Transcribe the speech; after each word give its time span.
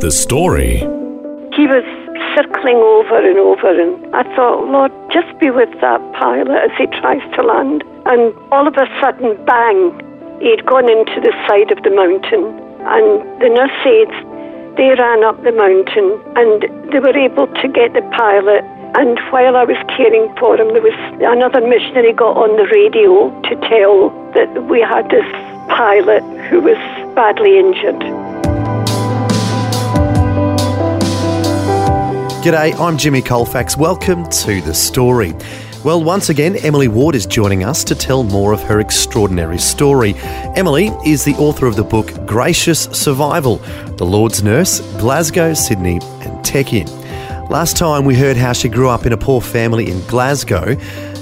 The 0.00 0.10
story. 0.10 0.78
He 1.52 1.68
was 1.68 1.84
circling 2.34 2.80
over 2.80 3.20
and 3.20 3.38
over, 3.38 3.70
and 3.70 4.14
I 4.16 4.24
thought, 4.34 4.64
Lord, 4.66 4.90
just 5.12 5.28
be 5.38 5.50
with 5.50 5.68
that 5.80 6.00
pilot 6.16 6.70
as 6.70 6.72
he 6.78 6.86
tries 7.00 7.22
to 7.36 7.42
land. 7.42 7.84
And 8.06 8.32
all 8.50 8.66
of 8.66 8.74
a 8.74 8.88
sudden, 9.00 9.36
bang, 9.44 9.92
he'd 10.40 10.64
gone 10.64 10.88
into 10.88 11.20
the 11.20 11.30
side 11.46 11.70
of 11.70 11.84
the 11.84 11.92
mountain. 11.92 12.56
And 12.88 13.20
the 13.38 13.52
nurse 13.52 13.78
aides, 13.84 14.16
they 14.80 14.96
ran 14.96 15.22
up 15.22 15.36
the 15.44 15.52
mountain 15.52 16.16
and 16.40 16.64
they 16.90 16.98
were 16.98 17.16
able 17.16 17.46
to 17.46 17.68
get 17.68 17.92
the 17.92 18.02
pilot. 18.16 18.64
And 18.96 19.20
while 19.30 19.56
I 19.56 19.64
was 19.64 19.78
caring 19.92 20.32
for 20.40 20.56
him, 20.56 20.72
there 20.72 20.82
was 20.82 20.96
another 21.20 21.60
missionary 21.60 22.12
got 22.12 22.36
on 22.36 22.56
the 22.56 22.66
radio 22.72 23.28
to 23.44 23.54
tell 23.68 24.10
that 24.32 24.48
we 24.64 24.80
had 24.80 25.10
this 25.10 25.28
pilot 25.68 26.24
who 26.48 26.60
was 26.60 26.80
badly 27.14 27.58
injured. 27.58 28.21
G'day, 32.42 32.74
I'm 32.80 32.98
Jimmy 32.98 33.22
Colfax. 33.22 33.76
Welcome 33.76 34.28
to 34.28 34.60
The 34.62 34.74
Story. 34.74 35.32
Well, 35.84 36.02
once 36.02 36.28
again, 36.28 36.56
Emily 36.56 36.88
Ward 36.88 37.14
is 37.14 37.24
joining 37.24 37.62
us 37.62 37.84
to 37.84 37.94
tell 37.94 38.24
more 38.24 38.52
of 38.52 38.60
her 38.64 38.80
extraordinary 38.80 39.58
story. 39.58 40.14
Emily 40.56 40.88
is 41.06 41.22
the 41.24 41.34
author 41.34 41.66
of 41.66 41.76
the 41.76 41.84
book 41.84 42.26
Gracious 42.26 42.86
Survival 42.86 43.58
The 43.96 44.04
Lord's 44.04 44.42
Nurse, 44.42 44.80
Glasgow, 44.98 45.54
Sydney, 45.54 46.00
and 46.22 46.44
Tekin. 46.44 46.88
Last 47.48 47.76
time 47.76 48.04
we 48.04 48.16
heard 48.16 48.36
how 48.36 48.52
she 48.52 48.68
grew 48.68 48.88
up 48.88 49.06
in 49.06 49.12
a 49.12 49.16
poor 49.16 49.40
family 49.40 49.88
in 49.88 50.04
Glasgow 50.08 50.76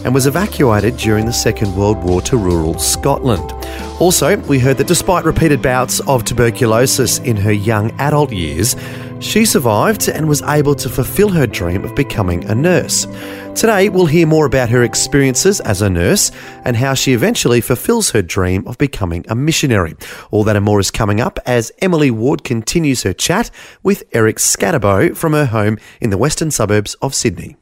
and 0.05 0.15
was 0.15 0.27
evacuated 0.27 0.97
during 0.97 1.27
the 1.27 1.35
Second 1.35 1.77
World 1.77 2.03
War 2.03 2.23
to 2.23 2.39
rural 2.39 2.79
Scotland. 2.79 3.53
Also, 4.01 4.39
we 4.47 4.59
heard 4.59 4.79
that 4.79 4.87
despite 4.87 5.27
repeated 5.27 5.61
bouts 5.61 6.01
of 6.09 6.25
tuberculosis 6.25 7.19
in 7.19 7.37
her 7.37 7.53
young 7.53 7.91
adult 8.01 8.33
years, 8.33 8.75
she 9.21 9.45
survived 9.45 10.09
and 10.09 10.29
was 10.29 10.43
able 10.43 10.75
to 10.75 10.89
fulfill 10.89 11.29
her 11.29 11.47
dream 11.47 11.85
of 11.85 11.95
becoming 11.95 12.45
a 12.47 12.55
nurse. 12.55 13.07
Today, 13.55 13.89
we'll 13.89 14.07
hear 14.07 14.27
more 14.27 14.47
about 14.47 14.71
her 14.71 14.83
experiences 14.83 15.61
as 15.61 15.83
a 15.83 15.91
nurse 15.91 16.33
and 16.65 16.77
how 16.77 16.95
she 16.95 17.13
eventually 17.13 17.61
fulfills 17.61 18.11
her 18.11 18.23
dream 18.23 18.67
of 18.67 18.79
becoming 18.79 19.25
a 19.29 19.35
missionary. 19.35 19.95
All 20.31 20.45
that 20.45 20.57
and 20.57 20.65
more 20.65 20.81
is 20.81 20.91
coming 20.91 21.21
up 21.21 21.39
as 21.47 21.71
Emily 21.81 22.11
Ward 22.11 22.43
continues 22.43 23.03
her 23.03 23.13
chat 23.13 23.51
with 23.83 24.03
Eric 24.13 24.39
Scatterbo 24.39 25.17
from 25.17 25.35
her 25.35 25.47
home 25.47 25.79
in 26.01 26.11
the 26.11 26.19
western 26.19 26.51
suburbs 26.51 26.95
of 27.03 27.15
Sydney. 27.15 27.57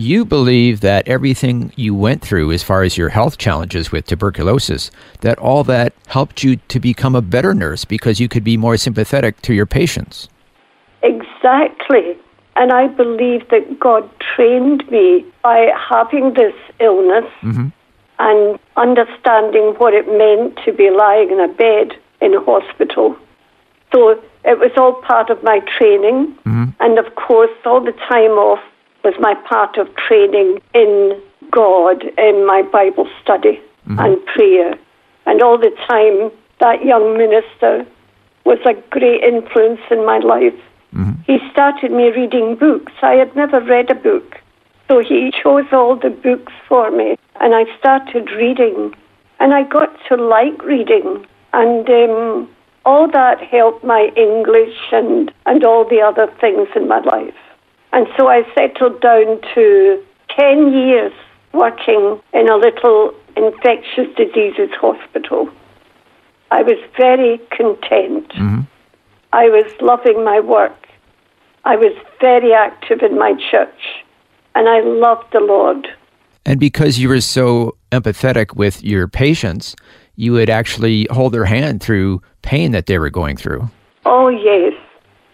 You 0.00 0.24
believe 0.24 0.80
that 0.80 1.06
everything 1.06 1.74
you 1.76 1.94
went 1.94 2.22
through 2.22 2.52
as 2.52 2.62
far 2.62 2.84
as 2.84 2.96
your 2.96 3.10
health 3.10 3.36
challenges 3.36 3.92
with 3.92 4.06
tuberculosis, 4.06 4.90
that 5.20 5.38
all 5.38 5.62
that 5.64 5.92
helped 6.06 6.42
you 6.42 6.56
to 6.56 6.80
become 6.80 7.14
a 7.14 7.20
better 7.20 7.52
nurse 7.52 7.84
because 7.84 8.18
you 8.18 8.26
could 8.26 8.42
be 8.42 8.56
more 8.56 8.78
sympathetic 8.78 9.42
to 9.42 9.52
your 9.52 9.66
patients. 9.66 10.29
Exactly. 11.40 12.16
And 12.56 12.72
I 12.72 12.88
believe 12.88 13.48
that 13.48 13.78
God 13.80 14.08
trained 14.34 14.88
me 14.90 15.24
by 15.42 15.68
having 15.88 16.34
this 16.34 16.54
illness 16.80 17.24
Mm-hmm. 17.42 17.68
and 18.18 18.58
understanding 18.76 19.74
what 19.78 19.94
it 19.94 20.06
meant 20.06 20.58
to 20.64 20.72
be 20.72 20.90
lying 20.90 21.30
in 21.30 21.40
a 21.40 21.48
bed 21.48 21.96
in 22.20 22.34
a 22.34 22.40
hospital. 22.40 23.16
So 23.92 24.10
it 24.44 24.58
was 24.58 24.72
all 24.76 25.00
part 25.02 25.30
of 25.30 25.42
my 25.42 25.60
training. 25.78 26.36
And 26.80 26.98
of 26.98 27.14
course, 27.14 27.50
all 27.64 27.80
the 27.80 27.92
time 27.92 28.36
off 28.36 28.60
was 29.04 29.14
my 29.20 29.34
part 29.48 29.78
of 29.78 29.88
training 29.96 30.60
in 30.74 31.20
God, 31.50 32.04
in 32.18 32.46
my 32.46 32.62
Bible 32.62 33.08
study 33.22 33.58
and 33.86 34.24
prayer. 34.26 34.74
And 35.26 35.42
all 35.42 35.56
the 35.58 35.70
time, 35.88 36.30
that 36.60 36.84
young 36.84 37.16
minister 37.16 37.86
was 38.44 38.58
a 38.66 38.74
great 38.90 39.22
influence 39.24 39.80
in 39.90 40.04
my 40.04 40.18
life. 40.18 40.54
He 41.26 41.38
started 41.52 41.92
me 41.92 42.08
reading 42.10 42.56
books. 42.56 42.92
I 43.02 43.14
had 43.14 43.34
never 43.36 43.60
read 43.60 43.90
a 43.90 43.94
book. 43.94 44.36
So 44.88 44.98
he 45.00 45.32
chose 45.42 45.66
all 45.72 45.96
the 45.96 46.10
books 46.10 46.52
for 46.68 46.90
me, 46.90 47.16
and 47.40 47.54
I 47.54 47.64
started 47.78 48.30
reading. 48.32 48.94
And 49.38 49.54
I 49.54 49.62
got 49.62 49.90
to 50.08 50.16
like 50.16 50.62
reading. 50.64 51.24
And 51.52 51.88
um, 51.88 52.48
all 52.84 53.08
that 53.10 53.40
helped 53.40 53.84
my 53.84 54.10
English 54.16 54.76
and, 54.92 55.32
and 55.46 55.64
all 55.64 55.84
the 55.88 56.00
other 56.00 56.26
things 56.40 56.68
in 56.74 56.88
my 56.88 57.00
life. 57.00 57.34
And 57.92 58.06
so 58.16 58.28
I 58.28 58.42
settled 58.54 59.00
down 59.00 59.40
to 59.54 60.02
10 60.36 60.72
years 60.72 61.12
working 61.52 62.20
in 62.32 62.48
a 62.48 62.56
little 62.56 63.14
infectious 63.36 64.06
diseases 64.16 64.70
hospital. 64.80 65.48
I 66.50 66.62
was 66.62 66.78
very 66.96 67.38
content. 67.56 68.32
I 69.32 69.48
was 69.48 69.70
loving 69.80 70.24
my 70.24 70.40
work. 70.40 70.76
I 71.64 71.76
was 71.76 71.92
very 72.20 72.52
active 72.52 73.02
in 73.02 73.18
my 73.18 73.34
church. 73.50 74.04
And 74.54 74.68
I 74.68 74.80
loved 74.80 75.32
the 75.32 75.40
Lord. 75.40 75.86
And 76.44 76.58
because 76.58 76.98
you 76.98 77.08
were 77.08 77.20
so 77.20 77.76
empathetic 77.92 78.56
with 78.56 78.82
your 78.82 79.06
patients, 79.06 79.76
you 80.16 80.32
would 80.32 80.50
actually 80.50 81.06
hold 81.10 81.32
their 81.32 81.44
hand 81.44 81.82
through 81.82 82.22
pain 82.42 82.72
that 82.72 82.86
they 82.86 82.98
were 82.98 83.10
going 83.10 83.36
through. 83.36 83.70
Oh, 84.04 84.28
yes. 84.28 84.74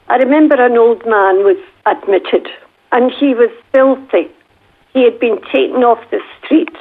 I 0.08 0.16
remember 0.16 0.54
an 0.56 0.76
old 0.76 1.04
man 1.06 1.44
was 1.44 1.56
admitted, 1.86 2.48
and 2.92 3.10
he 3.10 3.34
was 3.34 3.50
filthy. 3.72 4.30
He 4.92 5.04
had 5.04 5.18
been 5.18 5.40
taken 5.52 5.82
off 5.82 5.98
the 6.10 6.20
street. 6.38 6.76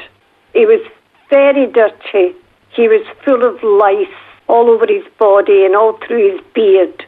He 0.54 0.66
was 0.66 0.82
very 1.30 1.68
dirty. 1.68 2.36
He 2.70 2.88
was 2.88 3.06
full 3.24 3.46
of 3.46 3.62
lice 3.64 4.08
all 4.48 4.70
over 4.70 4.86
his 4.88 5.04
body 5.18 5.66
and 5.66 5.76
all 5.76 5.98
through 6.06 6.34
his 6.34 6.42
beard. 6.54 7.05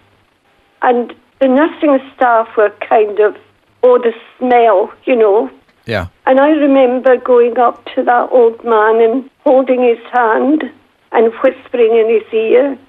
And 0.88 1.14
the 1.42 1.50
nursing 1.50 2.00
staff 2.16 2.48
were 2.56 2.74
kind 2.88 3.20
of, 3.20 3.36
oh, 3.84 3.98
the 3.98 4.14
smell, 4.38 4.90
you 5.04 5.18
know. 5.18 5.52
Yeah. 5.86 6.08
And 6.26 6.40
I 6.40 6.52
remember 6.52 7.18
going 7.18 7.58
up 7.58 7.84
to 7.96 8.04
that 8.04 8.30
old 8.32 8.64
man 8.64 9.02
and 9.02 9.30
holding 9.44 9.84
his 9.84 10.00
hand 10.14 10.64
and 11.12 11.34
whispering 11.44 11.92
in 11.94 12.08
his 12.10 12.34
ear. 12.34 12.80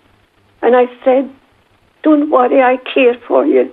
And 0.62 0.76
I 0.76 0.86
said, 1.04 1.28
Don't 2.04 2.30
worry, 2.30 2.62
I 2.62 2.76
care 2.76 3.18
for 3.26 3.44
you. 3.44 3.68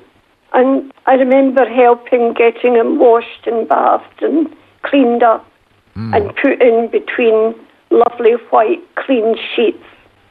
And 0.53 0.91
I 1.05 1.13
remember 1.13 1.69
helping 1.69 2.33
getting 2.33 2.73
him 2.73 2.97
washed 2.97 3.45
and 3.45 3.69
bathed 3.69 4.23
and 4.23 4.55
cleaned 4.81 5.21
up 5.21 5.45
hmm. 5.93 6.15
and 6.15 6.35
put 6.37 6.63
in 6.63 6.89
between 6.91 7.53
lovely 7.91 8.33
white, 8.49 8.83
clean 8.95 9.35
sheets. 9.55 9.85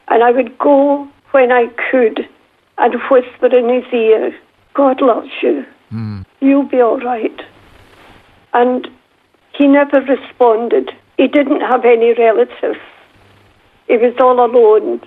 And 0.09 0.21
I 0.21 0.31
would 0.31 0.57
go 0.57 1.07
when 1.31 1.53
I 1.53 1.67
could 1.89 2.27
and 2.77 2.93
whisper 3.09 3.47
in 3.47 3.69
his 3.69 3.93
ear, 3.93 4.35
God 4.73 5.01
loves 5.01 5.31
you. 5.41 5.65
Hmm. 5.89 6.21
You'll 6.41 6.67
be 6.67 6.81
all 6.81 6.99
right. 6.99 7.41
And 8.53 8.87
he 9.57 9.67
never 9.67 10.01
responded. 10.01 10.91
He 11.17 11.27
didn't 11.27 11.61
have 11.61 11.85
any 11.85 12.13
relatives. 12.13 12.79
He 13.87 13.97
was 13.97 14.13
all 14.19 14.43
alone. 14.45 15.01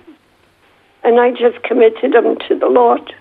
And 1.03 1.19
I 1.19 1.31
just 1.31 1.63
committed 1.63 2.15
him 2.15 2.37
to 2.47 2.55
the 2.55 2.67
Lord. 2.67 3.13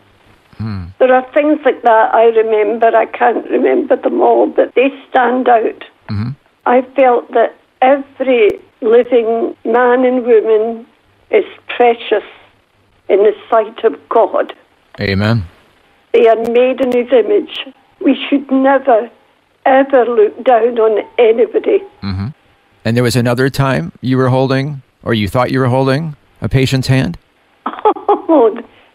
Hmm. 0.56 0.86
There 0.98 1.14
are 1.14 1.32
things 1.32 1.60
like 1.64 1.82
that 1.82 2.14
I 2.14 2.24
remember. 2.24 2.88
I 2.88 3.06
can't 3.06 3.48
remember 3.50 3.96
them 3.96 4.20
all, 4.20 4.48
but 4.48 4.74
they 4.74 4.88
stand 5.10 5.48
out. 5.48 5.84
Mm-hmm. 6.08 6.30
I 6.66 6.82
felt 6.96 7.30
that 7.32 7.54
every 7.80 8.50
living 8.80 9.56
man 9.64 10.04
and 10.04 10.24
woman 10.24 10.86
is 11.30 11.44
precious 11.76 12.24
in 13.08 13.18
the 13.18 13.32
sight 13.50 13.84
of 13.84 13.96
God. 14.08 14.54
Amen. 15.00 15.44
They 16.12 16.26
are 16.28 16.36
made 16.36 16.80
in 16.80 16.92
His 16.92 17.12
image. 17.12 17.66
We 18.00 18.16
should 18.28 18.50
never, 18.50 19.10
ever 19.66 20.04
look 20.04 20.44
down 20.44 20.78
on 20.78 21.06
anybody. 21.18 21.80
Mm-hmm. 22.02 22.28
And 22.84 22.96
there 22.96 23.04
was 23.04 23.16
another 23.16 23.50
time 23.50 23.92
you 24.00 24.16
were 24.16 24.28
holding, 24.28 24.82
or 25.02 25.14
you 25.14 25.28
thought 25.28 25.50
you 25.50 25.60
were 25.60 25.66
holding, 25.66 26.16
a 26.40 26.48
patient's 26.48 26.88
hand? 26.88 27.18
Oh, 28.30 28.54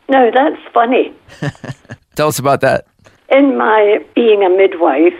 now 0.09 0.29
that's 0.31 0.61
funny. 0.71 1.11
Tell 2.15 2.27
us 2.27 2.37
about 2.37 2.61
that. 2.61 2.85
In 3.29 3.57
my 3.57 3.97
being 4.13 4.43
a 4.43 4.49
midwife, 4.49 5.19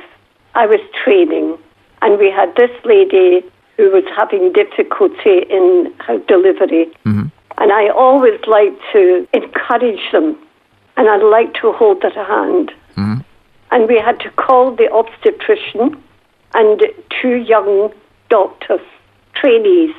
I 0.53 0.67
was 0.67 0.79
training, 1.03 1.57
and 2.03 2.19
we 2.19 2.29
had 2.29 2.55
this 2.55 2.69
lady 2.85 3.43
who 3.75 3.89
was 3.91 4.03
having 4.15 4.53
difficulty 4.53 5.45
in 5.49 5.93
her 6.05 6.19
delivery. 6.19 6.91
Mm-hmm. 7.05 7.25
And 7.57 7.71
I 7.71 7.89
always 7.89 8.39
like 8.47 8.73
to 8.93 9.27
encourage 9.33 10.11
them. 10.11 10.37
and 10.95 11.09
I'd 11.09 11.23
like 11.23 11.53
to 11.61 11.71
hold 11.71 12.01
their 12.01 12.11
hand. 12.11 12.71
Mm-hmm. 12.95 13.21
And 13.71 13.87
we 13.87 13.99
had 13.99 14.19
to 14.19 14.29
call 14.31 14.75
the 14.75 14.91
obstetrician 14.91 16.01
and 16.53 16.81
two 17.19 17.35
young 17.35 17.91
doctors, 18.29 18.85
trainees. 19.33 19.95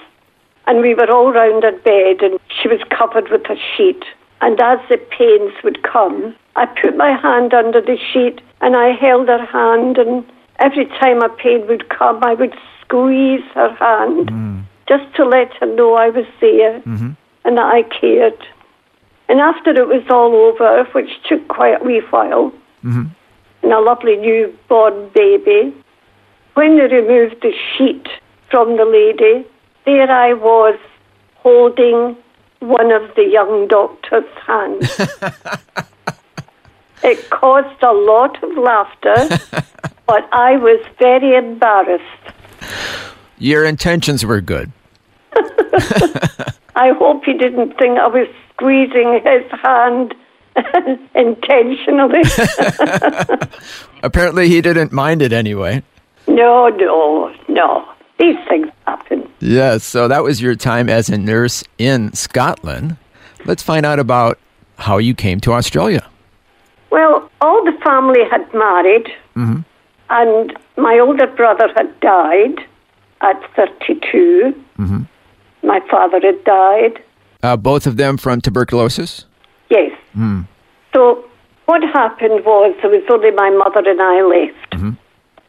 And 0.67 0.81
we 0.81 0.95
were 0.95 1.11
all 1.11 1.33
round 1.33 1.65
her 1.65 1.73
bed, 1.73 2.23
and 2.23 2.39
she 2.49 2.69
was 2.69 2.81
covered 2.97 3.29
with 3.31 3.43
a 3.51 3.56
sheet. 3.77 4.05
And 4.41 4.61
as 4.61 4.79
the 4.89 4.99
pains 4.99 5.53
would 5.65 5.83
come, 5.83 6.35
I 6.56 6.67
put 6.67 6.97
my 6.97 7.12
hand 7.17 7.53
under 7.55 7.81
the 7.81 7.97
sheet 8.12 8.41
and 8.61 8.77
I 8.77 8.93
held 8.93 9.29
her 9.29 9.45
hand. 9.45 9.99
And 9.99 10.25
every 10.59 10.87
time 10.87 11.23
a 11.23 11.29
pain 11.29 11.67
would 11.67 11.89
come, 11.89 12.23
I 12.23 12.35
would 12.35 12.55
squeeze 12.81 13.45
her 13.55 13.75
hand 13.75 14.29
mm-hmm. 14.29 14.61
just 14.89 15.15
to 15.17 15.25
let 15.25 15.53
her 15.61 15.67
know 15.67 15.95
I 15.95 16.11
was 16.11 16.27
there 16.41 16.81
mm-hmm. 16.81 17.12
And 17.44 17.56
that 17.58 17.67
I 17.67 17.82
cared. 17.82 18.38
And 19.29 19.41
after 19.41 19.70
it 19.70 19.88
was 19.88 20.05
all 20.11 20.35
over, 20.35 20.85
which 20.93 21.11
took 21.29 21.49
quite 21.49 21.81
a 21.81 21.85
wee 21.85 22.02
while, 22.11 22.52
mm-hmm. 22.85 23.05
and 23.62 23.73
a 23.73 23.81
lovely 23.81 24.17
newborn 24.17 25.11
baby, 25.14 25.75
when 26.55 26.76
they 26.76 26.87
removed 26.87 27.37
the 27.43 27.52
sheet 27.76 28.06
from 28.50 28.76
the 28.76 28.85
lady, 28.85 29.46
there 29.85 30.11
I 30.11 30.35
was 30.35 30.79
holding 31.37 32.17
one 32.61 32.91
of 32.91 33.14
the 33.17 33.25
young 33.25 33.69
doctor's 33.69 34.25
hands. 34.46 34.88
it 37.02 37.31
caused 37.31 37.82
a 37.82 37.93
lot 37.93 38.43
of 38.43 38.56
laughter, 38.56 39.17
but 40.06 40.29
I 40.32 40.56
was 40.56 40.85
very 40.99 41.37
embarrassed. 41.37 42.05
Your 43.38 43.64
intentions 43.64 44.25
were 44.25 44.41
good. 44.41 44.73
I 46.76 46.91
hope 46.99 47.25
he 47.25 47.35
didn't 47.35 47.79
think 47.79 47.99
I 47.99 48.09
was 48.09 48.29
squeezing 48.53 49.21
his 49.25 49.61
hand 49.62 50.15
intentionally. 51.15 52.23
Apparently, 54.03 54.49
he 54.49 54.61
didn't 54.61 54.93
mind 54.93 55.23
it 55.23 55.32
anyway. 55.32 55.82
no, 56.26 56.69
no, 56.69 57.35
no. 57.49 57.88
These 58.19 58.37
things 58.49 58.69
happen. 58.87 59.29
Yes, 59.41 59.85
so 59.85 60.06
that 60.06 60.23
was 60.23 60.41
your 60.41 60.55
time 60.55 60.88
as 60.88 61.09
a 61.09 61.19
nurse 61.19 61.65
in 61.79 62.12
Scotland. 62.12 62.97
Let's 63.44 63.62
find 63.62 63.85
out 63.85 63.99
about 63.99 64.38
how 64.79 64.99
you 64.99 65.15
came 65.15 65.41
to 65.41 65.53
Australia. 65.53 66.09
Well, 66.91 67.29
all 67.41 67.65
the 67.65 67.77
family 67.85 68.20
had 68.31 68.53
married, 68.55 69.06
mm-hmm. 69.35 69.61
and 70.11 70.59
my 70.77 70.99
older 70.99 71.27
brother 71.27 71.69
had 71.75 71.99
died 72.00 72.61
at 73.20 73.43
32. 73.56 74.55
Mm-hmm. 74.79 75.03
My 75.64 75.81
father 75.90 76.20
had 76.20 76.44
died. 76.44 77.02
Uh, 77.43 77.56
both 77.56 77.87
of 77.87 77.96
them 77.96 78.16
from 78.16 78.40
tuberculosis? 78.40 79.26
Yes. 79.70 79.93
Hmm. 80.12 80.43
So 80.94 81.25
what 81.66 81.82
happened 81.82 82.44
was 82.44 82.75
there 82.82 82.90
was 82.90 83.02
only 83.11 83.31
my 83.31 83.50
mother 83.50 83.88
and 83.88 84.00
I 84.00 84.22
left. 84.22 84.72
Mm-hmm. 84.72 84.90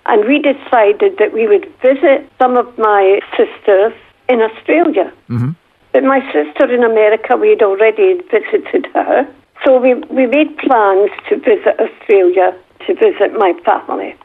And 0.08 0.26
we 0.26 0.40
decided 0.40 1.18
that 1.18 1.34
we 1.34 1.48
would 1.48 1.66
visit 1.82 2.30
some 2.40 2.58
of 2.58 2.78
my 2.78 3.20
sisters 3.36 3.94
in 4.30 4.42
Australia. 4.42 5.12
Mm-hmm. 5.30 5.52
But 5.92 6.04
my 6.04 6.20
sister 6.32 6.72
in 6.74 6.84
America, 6.84 7.38
we 7.38 7.50
had 7.50 7.62
already 7.62 8.22
visited 8.30 8.88
her. 8.94 9.28
So 9.64 9.80
we, 9.80 9.96
we 10.12 10.28
made 10.28 10.58
plans 10.58 11.12
to 11.30 11.38
visit 11.38 11.80
Australia 11.80 12.56
to 12.86 12.94
visit 12.94 13.34
my 13.38 13.54
family. 13.66 14.16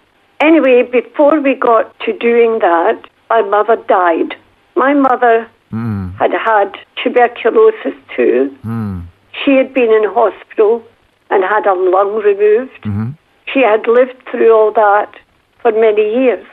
Anyway, 0.41 0.83
before 0.83 1.41
we 1.41 1.55
got 1.55 1.99
to 2.01 2.13
doing 2.19 2.59
that, 2.61 3.01
my 3.29 3.43
mother 3.43 3.77
died. 3.89 4.35
My 4.75 4.95
mother 4.95 5.49
Mm. 5.73 6.17
had 6.17 6.33
had 6.33 6.77
tuberculosis 7.03 7.95
too. 8.17 8.57
Mm. 8.65 9.07
She 9.45 9.53
had 9.53 9.73
been 9.73 9.93
in 9.93 10.05
hospital 10.13 10.83
and 11.31 11.45
had 11.45 11.67
a 11.67 11.75
lung 11.75 12.17
removed. 12.17 12.83
Mm-hmm. 12.83 13.11
She 13.53 13.61
had 13.61 13.87
lived 13.87 14.17
through 14.31 14.53
all 14.53 14.73
that 14.73 15.13
for 15.63 15.73
many 15.73 16.03
years, 16.03 16.47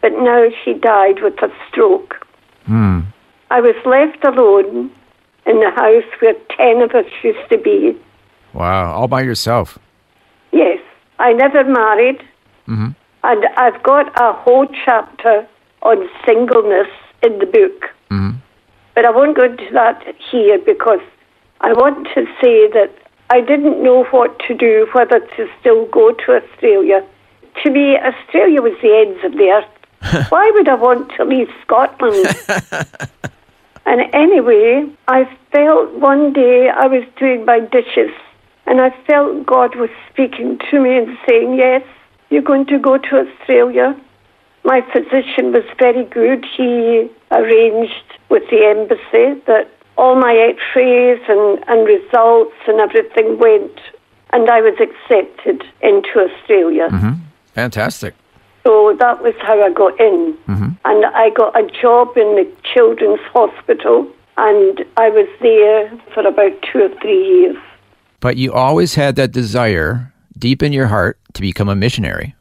but 0.00 0.12
now 0.12 0.48
she 0.64 0.74
died 0.74 1.22
with 1.22 1.34
a 1.42 1.52
stroke. 1.68 2.26
Mm. 2.68 3.06
I 3.50 3.60
was 3.60 3.74
left 3.84 4.24
alone 4.24 4.90
in 5.46 5.60
the 5.60 5.70
house 5.70 6.04
where 6.20 6.34
10 6.56 6.82
of 6.82 6.92
us 6.92 7.10
used 7.22 7.50
to 7.50 7.58
be. 7.58 7.98
Wow, 8.54 8.92
all 8.92 9.08
by 9.08 9.22
yourself. 9.22 9.78
Yes, 10.52 10.78
I 11.18 11.32
never 11.32 11.64
married, 11.64 12.20
mm-hmm. 12.68 12.90
and 13.24 13.44
I've 13.56 13.82
got 13.82 14.12
a 14.20 14.32
whole 14.34 14.66
chapter 14.84 15.46
on 15.82 16.08
singleness 16.24 16.88
in 17.22 17.38
the 17.38 17.46
book. 17.46 17.91
But 18.94 19.06
I 19.06 19.10
won't 19.10 19.36
go 19.36 19.44
into 19.44 19.70
that 19.72 20.02
here 20.30 20.58
because 20.58 21.00
I 21.60 21.72
want 21.72 22.08
to 22.14 22.26
say 22.40 22.68
that 22.72 22.92
I 23.30 23.40
didn't 23.40 23.82
know 23.82 24.04
what 24.10 24.38
to 24.48 24.54
do, 24.54 24.86
whether 24.92 25.20
to 25.20 25.48
still 25.60 25.86
go 25.86 26.12
to 26.12 26.42
Australia. 26.42 27.06
To 27.62 27.70
me, 27.70 27.96
Australia 27.96 28.60
was 28.60 28.74
the 28.82 28.94
ends 28.94 29.24
of 29.24 29.32
the 29.32 29.48
earth. 29.48 30.28
Why 30.30 30.50
would 30.54 30.68
I 30.68 30.74
want 30.74 31.12
to 31.16 31.24
leave 31.24 31.48
Scotland? 31.62 32.26
and 33.86 34.14
anyway, 34.14 34.86
I 35.08 35.24
felt 35.50 35.92
one 35.92 36.32
day 36.32 36.68
I 36.68 36.86
was 36.86 37.04
doing 37.16 37.44
my 37.44 37.60
dishes 37.60 38.10
and 38.66 38.80
I 38.80 38.90
felt 39.06 39.46
God 39.46 39.76
was 39.76 39.90
speaking 40.10 40.58
to 40.70 40.80
me 40.80 40.96
and 40.98 41.16
saying, 41.28 41.54
Yes, 41.54 41.82
you're 42.30 42.42
going 42.42 42.66
to 42.66 42.78
go 42.78 42.98
to 42.98 43.26
Australia. 43.26 43.98
My 44.64 44.80
physician 44.92 45.52
was 45.52 45.64
very 45.78 46.04
good. 46.04 46.44
He 46.56 47.10
arranged 47.32 48.18
with 48.28 48.42
the 48.50 48.64
embassy 48.64 49.40
that 49.46 49.70
all 49.96 50.16
my 50.16 50.34
x 50.34 50.58
rays 50.74 51.20
and, 51.28 51.64
and 51.68 51.86
results 51.86 52.54
and 52.66 52.80
everything 52.80 53.38
went, 53.38 53.78
and 54.32 54.48
I 54.48 54.60
was 54.60 54.78
accepted 54.80 55.64
into 55.80 56.28
Australia. 56.28 56.88
Mm-hmm. 56.88 57.12
Fantastic. 57.54 58.14
So 58.64 58.96
that 58.98 59.22
was 59.22 59.34
how 59.40 59.60
I 59.62 59.70
got 59.70 59.98
in. 60.00 60.36
Mm-hmm. 60.48 60.70
And 60.84 61.06
I 61.06 61.30
got 61.30 61.58
a 61.58 61.66
job 61.80 62.16
in 62.16 62.36
the 62.36 62.50
children's 62.62 63.20
hospital, 63.32 64.08
and 64.36 64.84
I 64.96 65.10
was 65.10 65.28
there 65.40 65.90
for 66.14 66.26
about 66.26 66.52
two 66.62 66.84
or 66.84 67.00
three 67.00 67.26
years. 67.26 67.56
But 68.20 68.36
you 68.36 68.52
always 68.52 68.94
had 68.94 69.16
that 69.16 69.32
desire 69.32 70.12
deep 70.38 70.62
in 70.62 70.72
your 70.72 70.86
heart 70.86 71.18
to 71.34 71.42
become 71.42 71.68
a 71.68 71.74
missionary. 71.74 72.34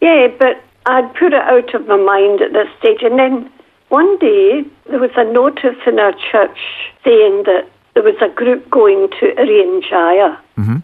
Yeah, 0.00 0.28
but 0.38 0.62
I'd 0.86 1.12
put 1.14 1.32
it 1.32 1.42
out 1.42 1.74
of 1.74 1.86
my 1.86 1.96
mind 1.96 2.40
at 2.42 2.52
this 2.52 2.68
stage. 2.78 3.02
And 3.02 3.18
then 3.18 3.50
one 3.88 4.18
day 4.18 4.64
there 4.88 4.98
was 4.98 5.10
a 5.16 5.24
notice 5.24 5.76
in 5.86 5.98
our 5.98 6.12
church 6.30 6.58
saying 7.04 7.44
that 7.44 7.68
there 7.94 8.02
was 8.02 8.16
a 8.20 8.28
group 8.28 8.70
going 8.70 9.08
to 9.20 9.34
Irian 9.36 9.82
Jaya. 9.82 10.38
Mm-hmm. 10.56 10.76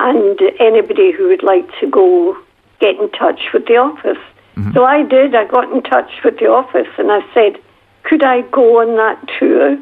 And 0.00 0.40
anybody 0.60 1.12
who 1.12 1.28
would 1.28 1.42
like 1.42 1.68
to 1.80 1.86
go, 1.88 2.36
get 2.80 2.96
in 2.96 3.10
touch 3.10 3.40
with 3.52 3.66
the 3.66 3.76
office. 3.76 4.22
Mm-hmm. 4.56 4.72
So 4.72 4.84
I 4.84 5.02
did. 5.02 5.34
I 5.34 5.44
got 5.44 5.72
in 5.72 5.82
touch 5.82 6.10
with 6.24 6.38
the 6.38 6.46
office 6.46 6.88
and 6.98 7.10
I 7.10 7.20
said, 7.34 7.60
could 8.04 8.22
I 8.22 8.42
go 8.42 8.80
on 8.80 8.96
that 8.96 9.38
tour? 9.38 9.78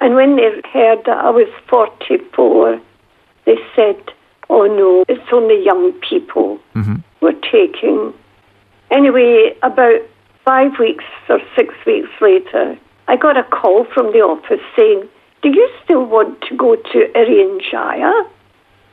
And 0.00 0.14
when 0.14 0.36
they 0.36 0.50
heard 0.72 1.04
that 1.04 1.18
I 1.18 1.30
was 1.30 1.48
44, 1.68 2.80
they 3.44 3.56
said, 3.76 4.02
oh 4.48 4.66
no, 4.66 5.04
it's 5.08 5.32
only 5.32 5.64
young 5.64 5.92
people 6.00 6.58
mm-hmm. 6.74 6.96
we're 7.20 7.40
taking. 7.52 8.12
Anyway, 8.90 9.56
about 9.62 10.00
five 10.50 10.72
weeks 10.80 11.04
or 11.28 11.38
six 11.56 11.72
weeks 11.86 12.10
later, 12.20 12.76
I 13.06 13.14
got 13.14 13.36
a 13.36 13.44
call 13.44 13.86
from 13.94 14.06
the 14.06 14.18
office 14.18 14.64
saying, 14.76 15.08
Do 15.42 15.48
you 15.48 15.70
still 15.84 16.04
want 16.04 16.42
to 16.48 16.56
go 16.56 16.74
to 16.74 16.98
Irian 17.14 17.60
Jaya? 17.70 18.14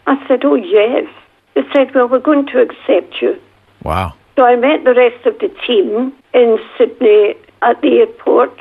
I 0.05 0.15
said, 0.27 0.45
Oh, 0.45 0.53
yes. 0.53 1.07
They 1.55 1.63
said, 1.73 1.95
Well, 1.95 2.09
we're 2.09 2.27
going 2.31 2.45
to 2.53 2.61
accept 2.61 3.23
you. 3.23 3.41
Wow. 3.83 4.13
So 4.35 4.45
I 4.45 4.55
met 4.55 4.83
the 4.83 4.93
rest 4.93 5.25
of 5.25 5.39
the 5.39 5.49
team 5.65 6.13
in 6.31 6.59
Sydney 6.77 7.33
at 7.63 7.81
the 7.81 8.05
airport. 8.05 8.53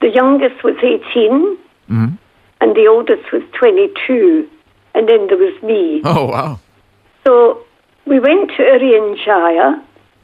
The 0.00 0.08
youngest 0.08 0.64
was 0.64 0.74
18, 0.82 0.96
mm-hmm. 0.98 2.14
and 2.60 2.70
the 2.74 2.86
oldest 2.88 3.30
was 3.32 3.42
22. 3.60 4.48
And 4.96 5.08
then 5.08 5.28
there 5.28 5.38
was 5.38 5.62
me. 5.62 6.02
Oh, 6.04 6.24
wow. 6.24 6.58
So 7.24 7.64
we 8.06 8.18
went 8.18 8.50
to 8.56 8.62
Irian 8.74 9.24
Jaya 9.24 9.80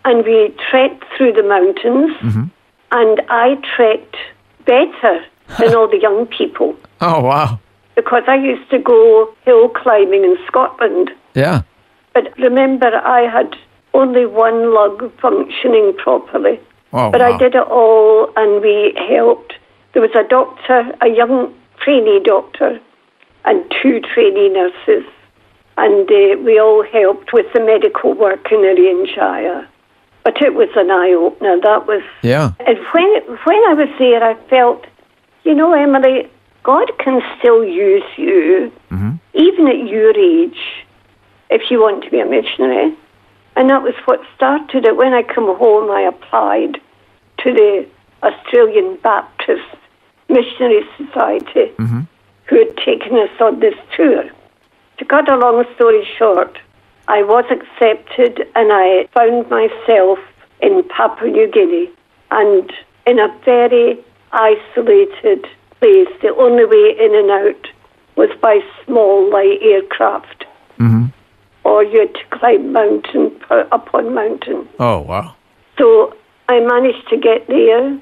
and 0.06 0.24
we 0.24 0.54
trekked 0.70 1.04
through 1.16 1.32
the 1.32 1.42
mountains, 1.42 2.16
and 2.92 3.20
I 3.28 3.56
trekked 3.76 4.16
better 4.64 5.14
than 5.58 5.74
all 5.74 5.88
the 5.88 5.98
young 6.00 6.26
people 6.26 6.74
Oh, 7.00 7.20
wow. 7.22 7.58
because 7.96 8.22
I 8.26 8.36
used 8.36 8.70
to 8.70 8.78
go 8.78 9.34
hill 9.44 9.68
climbing 9.68 10.24
in 10.24 10.36
Scotland. 10.46 11.10
Yeah. 11.34 11.62
But 12.14 12.36
remember, 12.38 12.86
I 12.86 13.22
had 13.22 13.54
only 13.94 14.26
one 14.26 14.72
lung 14.72 15.12
functioning 15.20 15.92
properly. 15.98 16.60
Oh, 16.92 17.10
but 17.10 17.20
wow. 17.20 17.34
I 17.34 17.38
did 17.38 17.54
it 17.54 17.66
all, 17.68 18.32
and 18.36 18.62
we 18.62 18.94
helped. 19.08 19.54
There 19.92 20.02
was 20.02 20.14
a 20.14 20.26
doctor, 20.26 20.92
a 21.02 21.08
young 21.08 21.52
trainee 21.80 22.20
doctor, 22.24 22.80
and 23.44 23.64
two 23.82 24.00
trainee 24.00 24.48
nurses, 24.50 25.04
and 25.76 26.08
uh, 26.10 26.38
we 26.44 26.58
all 26.60 26.84
helped 26.84 27.32
with 27.32 27.46
the 27.52 27.60
medical 27.60 28.14
work 28.14 28.50
in 28.52 29.06
Jaya. 29.14 29.66
But 30.26 30.42
it 30.42 30.54
was 30.54 30.70
an 30.74 30.90
eye 30.90 31.12
opener. 31.12 31.54
That 31.68 31.86
was, 31.86 32.02
Yeah. 32.22 32.50
and 32.68 32.76
when 32.92 33.10
when 33.46 33.60
I 33.70 33.74
was 33.82 33.90
there, 33.96 34.22
I 34.30 34.34
felt, 34.50 34.82
you 35.44 35.54
know, 35.54 35.70
Emily, 35.72 36.18
God 36.64 36.88
can 36.98 37.22
still 37.38 37.62
use 37.64 38.08
you, 38.16 38.72
mm-hmm. 38.90 39.12
even 39.34 39.68
at 39.74 39.80
your 39.94 40.10
age. 40.18 40.62
if 41.48 41.70
you 41.70 41.76
want 41.80 42.02
to 42.02 42.10
be 42.10 42.18
a 42.18 42.26
missionary. 42.26 42.90
And 43.54 43.70
that 43.70 43.82
was 43.88 43.94
what 44.06 44.20
started 44.34 44.84
it. 44.84 44.96
When 44.96 45.12
I 45.20 45.22
come 45.22 45.48
home, 45.64 45.86
I 45.92 46.02
applied 46.12 46.74
to 47.42 47.48
the 47.60 47.86
Australian 48.28 48.96
Baptist 49.10 49.70
Missionary 50.28 50.82
Society, 50.98 51.66
mm-hmm. 51.78 52.00
who 52.46 52.54
had 52.62 52.76
taken 52.88 53.12
us 53.24 53.30
on 53.40 53.60
this 53.60 53.78
tour. 53.96 54.24
To 54.98 55.04
cut 55.04 55.30
a 55.30 55.36
long 55.36 55.64
story 55.76 56.04
short, 56.18 56.58
I 57.08 57.22
was 57.22 57.44
accepted 57.50 58.48
and 58.54 58.72
I 58.72 59.06
found 59.14 59.48
myself 59.48 60.18
in 60.60 60.82
Papua 60.88 61.30
New 61.30 61.50
Guinea 61.50 61.90
and 62.30 62.72
in 63.06 63.18
a 63.18 63.28
very 63.44 63.98
isolated 64.32 65.46
place. 65.78 66.08
The 66.22 66.34
only 66.36 66.64
way 66.64 66.96
in 66.98 67.14
and 67.14 67.30
out 67.30 67.68
was 68.16 68.30
by 68.40 68.60
small 68.84 69.30
light 69.30 69.58
aircraft. 69.62 70.44
Mm-hmm. 70.78 71.06
Or 71.64 71.84
you 71.84 72.00
had 72.00 72.14
to 72.14 72.38
climb 72.38 72.72
mountain 72.72 73.40
uh, 73.50 73.64
upon 73.70 74.14
mountain. 74.14 74.68
Oh, 74.78 75.00
wow. 75.00 75.36
So 75.78 76.16
I 76.48 76.60
managed 76.60 77.08
to 77.10 77.16
get 77.16 77.46
there. 77.46 77.92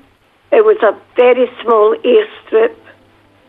It 0.53 0.65
was 0.65 0.77
a 0.83 0.99
very 1.17 1.51
small 1.63 1.97
airstrip. 2.05 2.77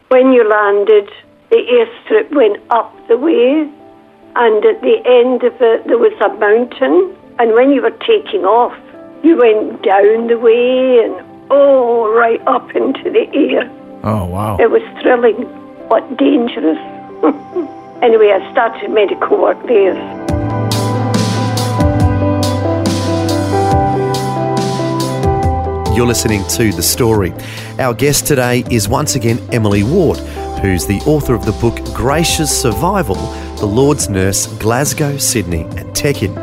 When 0.09 0.31
you 0.33 0.47
landed, 0.47 1.09
the 1.49 1.57
airstrip 1.57 2.33
went 2.35 2.57
up 2.71 2.93
the 3.07 3.17
way, 3.17 3.69
and 4.35 4.65
at 4.65 4.81
the 4.81 4.97
end 5.05 5.43
of 5.43 5.53
it, 5.61 5.87
there 5.87 5.97
was 5.97 6.11
a 6.19 6.27
mountain. 6.35 7.15
And 7.39 7.53
when 7.53 7.71
you 7.71 7.81
were 7.81 7.97
taking 8.03 8.43
off, 8.43 8.75
you 9.23 9.37
went 9.37 9.81
down 9.81 10.27
the 10.27 10.37
way 10.37 10.99
and 10.99 11.15
oh, 11.49 12.13
right 12.13 12.41
up 12.45 12.75
into 12.75 13.09
the 13.09 13.29
air. 13.33 13.71
Oh, 14.03 14.25
wow. 14.25 14.57
It 14.59 14.69
was 14.69 14.81
thrilling, 15.01 15.47
but 15.87 16.17
dangerous. 16.17 16.77
anyway, 18.03 18.31
I 18.31 18.51
started 18.51 18.91
medical 18.91 19.41
work 19.41 19.61
there. 19.67 19.95
You're 25.95 26.07
listening 26.07 26.45
to 26.49 26.73
The 26.73 26.83
Story. 26.83 27.33
Our 27.79 27.93
guest 27.93 28.27
today 28.27 28.65
is 28.69 28.89
once 28.89 29.15
again 29.15 29.39
Emily 29.53 29.83
Ward, 29.83 30.17
who's 30.59 30.85
the 30.85 30.99
author 31.05 31.33
of 31.33 31.45
the 31.45 31.53
book 31.53 31.81
Gracious 31.95 32.51
Survival 32.51 33.15
The 33.57 33.65
Lord's 33.65 34.09
Nurse, 34.09 34.47
Glasgow, 34.57 35.17
Sydney, 35.17 35.61
and 35.61 35.95
Tekin. 35.95 36.35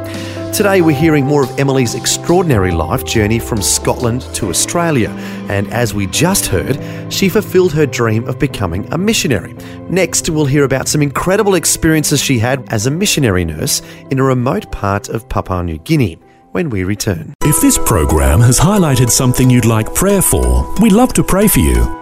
Today 0.53 0.81
we're 0.81 0.97
hearing 0.97 1.27
more 1.27 1.45
of 1.45 1.59
Emily's 1.59 1.95
extraordinary 1.95 2.71
life 2.71 3.05
journey 3.05 3.39
from 3.39 3.61
Scotland 3.61 4.23
to 4.35 4.49
Australia. 4.49 5.11
And 5.49 5.71
as 5.73 5.93
we 5.93 6.07
just 6.07 6.47
heard, 6.47 6.79
she 7.13 7.29
fulfilled 7.29 7.73
her 7.75 7.87
dream 7.87 8.27
of 8.27 8.39
becoming 8.39 8.91
a 8.93 8.99
missionary. 8.99 9.53
Next, 9.91 10.31
we'll 10.31 10.47
hear 10.47 10.65
about 10.65 10.89
some 10.89 11.03
incredible 11.03 11.55
experiences 11.55 12.21
she 12.21 12.39
had 12.39 12.67
as 12.73 12.87
a 12.87 12.91
missionary 12.91 13.45
nurse 13.45 13.83
in 14.11 14.19
a 14.19 14.25
remote 14.25 14.73
part 14.73 15.09
of 15.09 15.29
Papua 15.29 15.63
New 15.63 15.79
Guinea 15.79 16.19
when 16.53 16.71
we 16.71 16.83
return. 16.83 17.35
If 17.43 17.61
this 17.61 17.79
program 17.79 18.41
has 18.41 18.59
highlighted 18.59 19.11
something 19.11 19.51
you'd 19.51 19.65
like 19.65 19.95
prayer 19.95 20.23
for, 20.23 20.67
we'd 20.81 20.93
love 20.93 21.13
to 21.15 21.23
pray 21.23 21.47
for 21.47 21.61
you. 21.61 22.02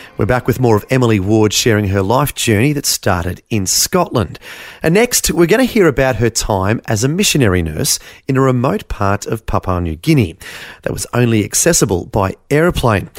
We're 0.17 0.25
back 0.25 0.45
with 0.45 0.59
more 0.59 0.75
of 0.75 0.85
Emily 0.89 1.19
Ward 1.19 1.53
sharing 1.53 1.87
her 1.87 2.01
life 2.01 2.35
journey 2.35 2.73
that 2.73 2.85
started 2.85 3.41
in 3.49 3.65
Scotland. 3.65 4.39
And 4.83 4.93
next, 4.93 5.31
we're 5.31 5.47
going 5.47 5.65
to 5.65 5.73
hear 5.73 5.87
about 5.87 6.17
her 6.17 6.29
time 6.29 6.81
as 6.85 7.03
a 7.03 7.07
missionary 7.07 7.61
nurse 7.61 7.97
in 8.27 8.35
a 8.35 8.41
remote 8.41 8.89
part 8.89 9.25
of 9.25 9.45
Papua 9.45 9.79
New 9.79 9.95
Guinea 9.95 10.37
that 10.83 10.91
was 10.91 11.07
only 11.13 11.45
accessible 11.45 12.05
by 12.05 12.35
aeroplane. 12.49 13.09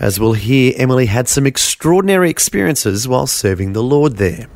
As 0.00 0.18
we'll 0.18 0.32
hear, 0.32 0.74
Emily 0.76 1.06
had 1.06 1.28
some 1.28 1.46
extraordinary 1.46 2.30
experiences 2.30 3.06
while 3.06 3.28
serving 3.28 3.72
the 3.72 3.82
Lord 3.82 4.16
there. 4.16 4.48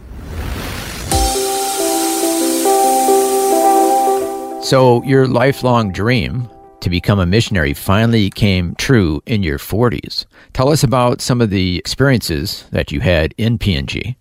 So, 4.63 5.03
your 5.05 5.29
lifelong 5.29 5.93
dream 5.93 6.51
to 6.85 6.91
become 6.91 7.19
a 7.19 7.27
missionary 7.27 7.73
finally 7.73 8.29
came 8.29 8.75
true 8.77 9.23
in 9.25 9.43
your 9.43 9.59
40s. 9.59 10.27
Tell 10.53 10.69
us 10.69 10.85
about 10.85 11.23
some 11.23 11.41
of 11.41 11.49
the 11.49 11.79
experiences 11.79 12.67
that 12.73 12.93
you 12.93 13.01
had 13.01 13.35
in 13.39 13.59
PNG. 13.59 14.17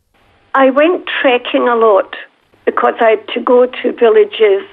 I 0.55 0.69
went 0.69 1.09
trekking 1.21 1.67
a 1.67 1.75
lot 1.75 2.15
because 2.65 2.93
I 3.01 3.11
had 3.11 3.27
to 3.33 3.41
go 3.41 3.65
to 3.65 3.91
villages. 3.91 4.63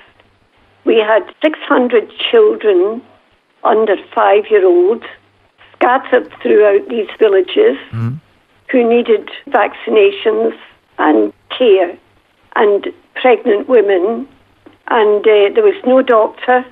We 0.85 0.99
had 0.99 1.23
600 1.43 2.13
children 2.31 3.03
under 3.65 3.97
five 4.15 4.45
year 4.51 4.65
olds 4.65 5.05
scattered 5.75 6.33
throughout 6.43 6.89
these 6.89 7.09
villages 7.19 7.77
who 8.71 8.89
needed 8.89 9.29
vaccinations 9.49 10.57
and 10.99 11.33
care, 11.57 11.99
and 12.55 12.87
pregnant 13.15 13.69
women. 13.69 14.29
And 14.87 15.27
uh, 15.27 15.51
there 15.55 15.65
was 15.65 15.81
no 15.85 16.03
doctor, 16.03 16.65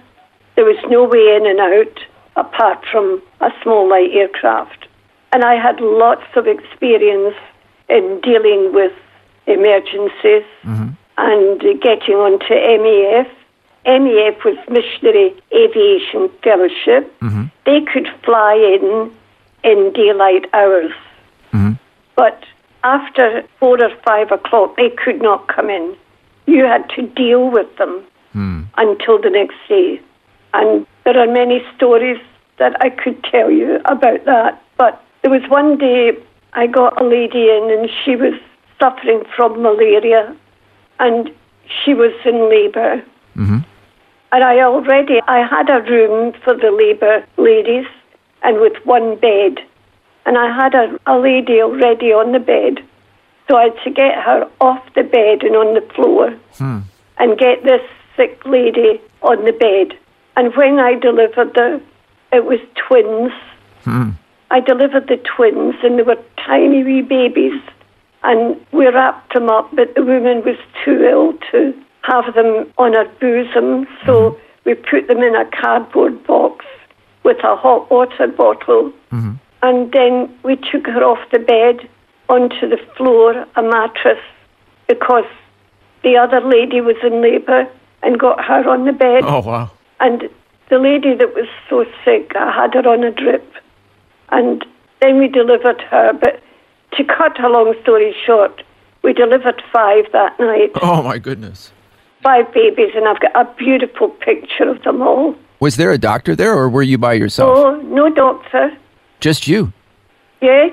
there 0.59 0.65
was 0.65 0.85
no 0.91 1.05
way 1.05 1.37
in 1.37 1.47
and 1.47 1.61
out 1.61 2.01
apart 2.35 2.85
from 2.91 3.23
a 3.41 3.51
small 3.63 3.89
light 3.89 4.11
aircraft. 4.13 4.89
And 5.31 5.45
I 5.45 5.55
had 5.55 5.81
lots 5.81 6.27
of 6.35 6.49
experience 6.49 7.37
in 7.89 8.21
dealing 8.25 8.73
with 8.75 8.91
emergencies 9.47 10.43
mm-hmm. 10.65 10.89
and 11.17 11.65
uh, 11.65 11.73
getting 11.81 12.17
onto 12.17 12.55
MAF. 12.55 13.31
MAF 13.87 14.45
was 14.45 14.57
Missionary 14.69 15.33
Aviation 15.53 16.29
Fellowship. 16.43 17.07
Mm-hmm. 17.21 17.45
They 17.65 17.81
could 17.83 18.09
fly 18.25 18.55
in 18.55 19.13
in 19.63 19.93
daylight 19.93 20.47
hours. 20.55 20.91
Mm-hmm. 21.53 21.75
But 22.17 22.43
after 22.83 23.45
four 23.61 23.81
or 23.81 23.95
five 24.05 24.33
o'clock, 24.33 24.77
they 24.77 24.91
could 24.91 25.23
not 25.23 25.47
come 25.47 25.71
in. 25.71 25.97
You 26.47 26.65
had 26.65 26.91
to 26.97 27.03
deal 27.03 27.49
with 27.49 27.69
them 27.77 28.05
mm. 28.35 28.67
until 28.77 29.23
the 29.23 29.31
next 29.31 29.57
day. 29.69 30.01
And 30.55 30.87
there 31.05 31.19
are 31.19 31.31
many 31.31 31.63
stories 31.77 32.19
that 32.59 32.77
I 32.83 32.91
could 32.91 33.23
tell 33.25 33.51
you 33.51 33.81
about 33.85 34.25
that. 34.25 34.63
But 34.77 35.03
there 35.23 35.31
was 35.31 35.43
one 35.49 35.79
day 35.79 36.13
I 36.53 36.67
got 36.67 37.01
a 37.01 37.05
lady 37.05 37.51
in 37.51 37.71
and 37.71 37.91
she 38.05 38.17
was 38.17 38.35
suffering 38.81 39.25
from 39.35 39.63
malaria 39.63 40.37
and 40.99 41.31
she 41.67 41.95
was 41.95 42.13
in 42.25 42.49
labour. 42.49 43.03
Mm-hmm. 43.37 43.59
And 44.31 44.45
I 44.45 44.61
already 44.61 45.21
I 45.27 45.47
had 45.47 45.71
a 45.71 45.83
room 45.91 46.35
for 46.45 46.55
the 46.55 46.71
labour 46.71 47.25
ladies 47.37 47.87
and 48.43 48.61
with 48.61 48.77
one 48.85 49.17
bed. 49.17 49.59
And 50.27 50.37
I 50.37 50.55
had 50.55 50.75
a, 50.75 50.99
a 51.07 51.19
lady 51.19 51.63
already 51.63 52.13
on 52.13 52.33
the 52.33 52.39
bed. 52.39 52.85
So 53.49 53.57
I 53.57 53.65
had 53.65 53.79
to 53.85 53.91
get 53.91 54.15
her 54.23 54.51
off 54.61 54.83
the 54.95 55.03
bed 55.03 55.43
and 55.43 55.57
on 55.57 55.75
the 55.75 55.95
floor 55.95 56.31
hmm. 56.59 56.81
and 57.17 57.39
get 57.39 57.65
this 57.65 57.81
sick 58.17 58.45
lady 58.45 59.01
on 59.23 59.45
the 59.45 59.53
bed. 59.53 59.99
And 60.39 60.55
when 60.55 60.79
I 60.79 60.95
delivered 60.95 61.57
her, 61.57 61.81
it 62.33 62.45
was 62.45 62.61
twins. 62.87 63.33
Hmm. 63.83 64.11
I 64.53 64.61
delivered 64.61 65.09
the 65.09 65.17
twins, 65.17 65.75
and 65.83 65.99
they 65.99 66.05
were 66.05 66.23
tiny 66.37 66.85
wee 66.85 67.03
babies. 67.03 67.61
And 68.23 68.65
we 68.71 68.87
wrapped 68.87 69.35
them 69.35 69.51
up, 69.51 69.69
but 69.75 69.97
the 69.97 70.05
woman 70.05 70.45
was 70.45 70.57
too 70.85 71.03
ill 71.03 71.33
to 71.51 71.75
have 72.03 72.33
them 72.37 72.73
on 72.79 72.93
her 72.93 73.07
bosom. 73.21 73.89
So 74.07 74.31
hmm. 74.31 74.39
we 74.65 74.75
put 74.75 75.09
them 75.09 75.19
in 75.19 75.35
a 75.35 75.45
cardboard 75.61 76.25
box 76.25 76.65
with 77.25 77.39
a 77.43 77.57
hot 77.57 77.91
water 77.91 78.29
bottle. 78.29 78.93
Hmm. 79.11 79.33
And 79.63 79.91
then 79.91 80.33
we 80.45 80.55
took 80.55 80.87
her 80.87 81.03
off 81.03 81.19
the 81.33 81.41
bed 81.41 81.89
onto 82.29 82.69
the 82.69 82.79
floor, 82.97 83.45
a 83.57 83.63
mattress, 83.65 84.23
because 84.87 85.27
the 86.05 86.17
other 86.17 86.41
lady 86.41 86.81
was 86.81 86.95
in 87.03 87.23
labour 87.23 87.67
and 88.05 88.21
got 88.21 88.45
her 88.45 88.69
on 88.69 88.85
the 88.85 88.93
bed. 88.93 89.25
Oh, 89.25 89.41
wow. 89.41 89.73
And 90.01 90.29
the 90.71 90.79
lady 90.79 91.15
that 91.15 91.35
was 91.35 91.47
so 91.69 91.85
sick, 92.05 92.33
I 92.37 92.53
had 92.53 92.75
her 92.75 92.89
on 92.89 93.05
a 93.05 93.11
drip. 93.11 93.53
And 94.31 94.65
then 95.01 95.19
we 95.19 95.29
delivered 95.29 95.81
her. 95.91 96.13
But 96.13 96.43
to 96.97 97.05
cut 97.05 97.43
a 97.43 97.49
long 97.49 97.75
story 97.83 98.15
short, 98.27 98.63
we 99.03 99.13
delivered 99.13 99.63
five 99.73 100.05
that 100.13 100.39
night, 100.39 100.71
Oh, 100.83 101.03
my 101.03 101.19
goodness. 101.19 101.73
five 102.23 102.53
babies, 102.53 102.91
and 102.95 103.07
I've 103.09 103.21
got 103.21 103.35
a 103.37 103.45
beautiful 103.57 104.09
picture 104.09 104.69
of 104.69 104.83
them 104.83 105.03
all. 105.03 105.35
Was 105.61 105.77
there 105.77 105.91
a 105.91 105.99
doctor 105.99 106.37
there 106.37 106.53
or 106.55 106.69
were 106.69 106.83
you 106.83 106.99
by 106.99 107.15
yourself? 107.15 107.51
Oh, 107.57 107.77
no 107.83 108.11
doctor. 108.11 108.77
Just 109.21 109.49
you? 109.49 109.73
Yeah, 110.41 110.69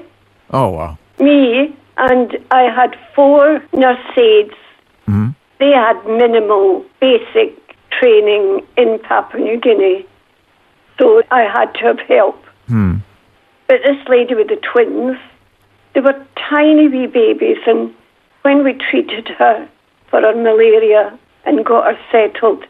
Oh, 0.52 0.70
wow. 0.70 0.98
me, 1.20 1.76
and 1.98 2.38
I 2.52 2.64
had 2.64 2.96
four 3.16 3.64
nurse 3.74 3.98
aides. 4.18 4.54
Mm-hmm. 5.08 5.30
They 5.60 5.72
had 5.72 6.06
minimal 6.06 6.86
basic 7.00 7.65
training 8.00 8.66
in 8.78 9.00
Papua 9.00 9.42
New 9.44 9.60
Guinea, 9.60 10.06
so 11.00 11.22
I 11.32 11.42
had 11.42 11.74
to 11.76 11.80
have 11.82 12.00
help. 12.08 12.42
But 13.68 13.78
this 13.84 13.98
lady 14.08 14.36
with 14.36 14.48
the 14.48 14.58
twins, 14.58 15.18
they 15.94 16.02
were 16.02 16.26
tiny 16.50 16.88
wee 16.88 17.08
babies, 17.08 17.58
and 17.66 17.94
when 18.44 18.64
we 18.64 18.74
treated 18.74 19.28
her 19.40 19.68
for 20.10 20.22
her 20.22 20.36
malaria 20.36 21.18
and 21.46 21.66
got 21.66 21.86
her 21.86 22.00
settled, 22.12 22.64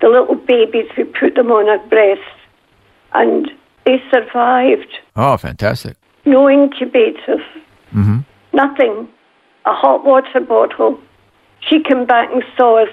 the 0.00 0.08
little 0.08 0.34
babies, 0.34 0.86
we 0.96 1.04
put 1.04 1.34
them 1.34 1.50
on 1.50 1.66
her 1.66 1.88
breast, 1.88 2.20
and 3.14 3.50
they 3.86 4.02
survived. 4.10 4.98
Oh, 5.16 5.36
fantastic. 5.36 5.96
No 6.26 6.48
incubators, 6.48 7.40
hmm 7.90 8.20
nothing. 8.52 9.08
A 9.66 9.72
hot 9.72 10.04
water 10.04 10.40
bottle. 10.40 11.00
She 11.60 11.82
came 11.82 12.04
back 12.06 12.30
and 12.32 12.44
saw 12.56 12.82
us 12.82 12.90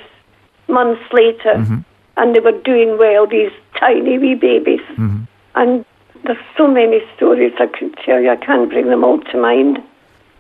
months 0.72 1.02
later, 1.12 1.56
mm-hmm. 1.56 1.80
and 2.18 2.36
they 2.36 2.40
were 2.40 2.60
doing 2.64 2.98
well, 2.98 3.28
these 3.28 3.52
tiny 3.80 4.18
wee 4.18 4.36
babies. 4.36 4.82
Mm-hmm. 4.92 5.24
And 5.56 5.86
there's 6.24 6.38
so 6.58 6.68
many 6.68 7.00
stories 7.16 7.54
I 7.60 7.68
could 7.68 7.96
tell 8.06 8.20
you. 8.20 8.30
I 8.30 8.36
can't 8.36 8.70
bring 8.70 8.88
them 8.88 9.04
all 9.04 9.20
to 9.20 9.38
mind. 9.38 9.80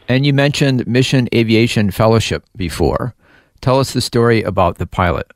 And 0.07 0.25
you 0.25 0.33
mentioned 0.33 0.85
Mission 0.87 1.27
Aviation 1.33 1.91
Fellowship 1.91 2.43
before. 2.55 3.13
Tell 3.61 3.79
us 3.79 3.93
the 3.93 4.01
story 4.01 4.41
about 4.43 4.77
the 4.77 4.87
pilot. 4.87 5.31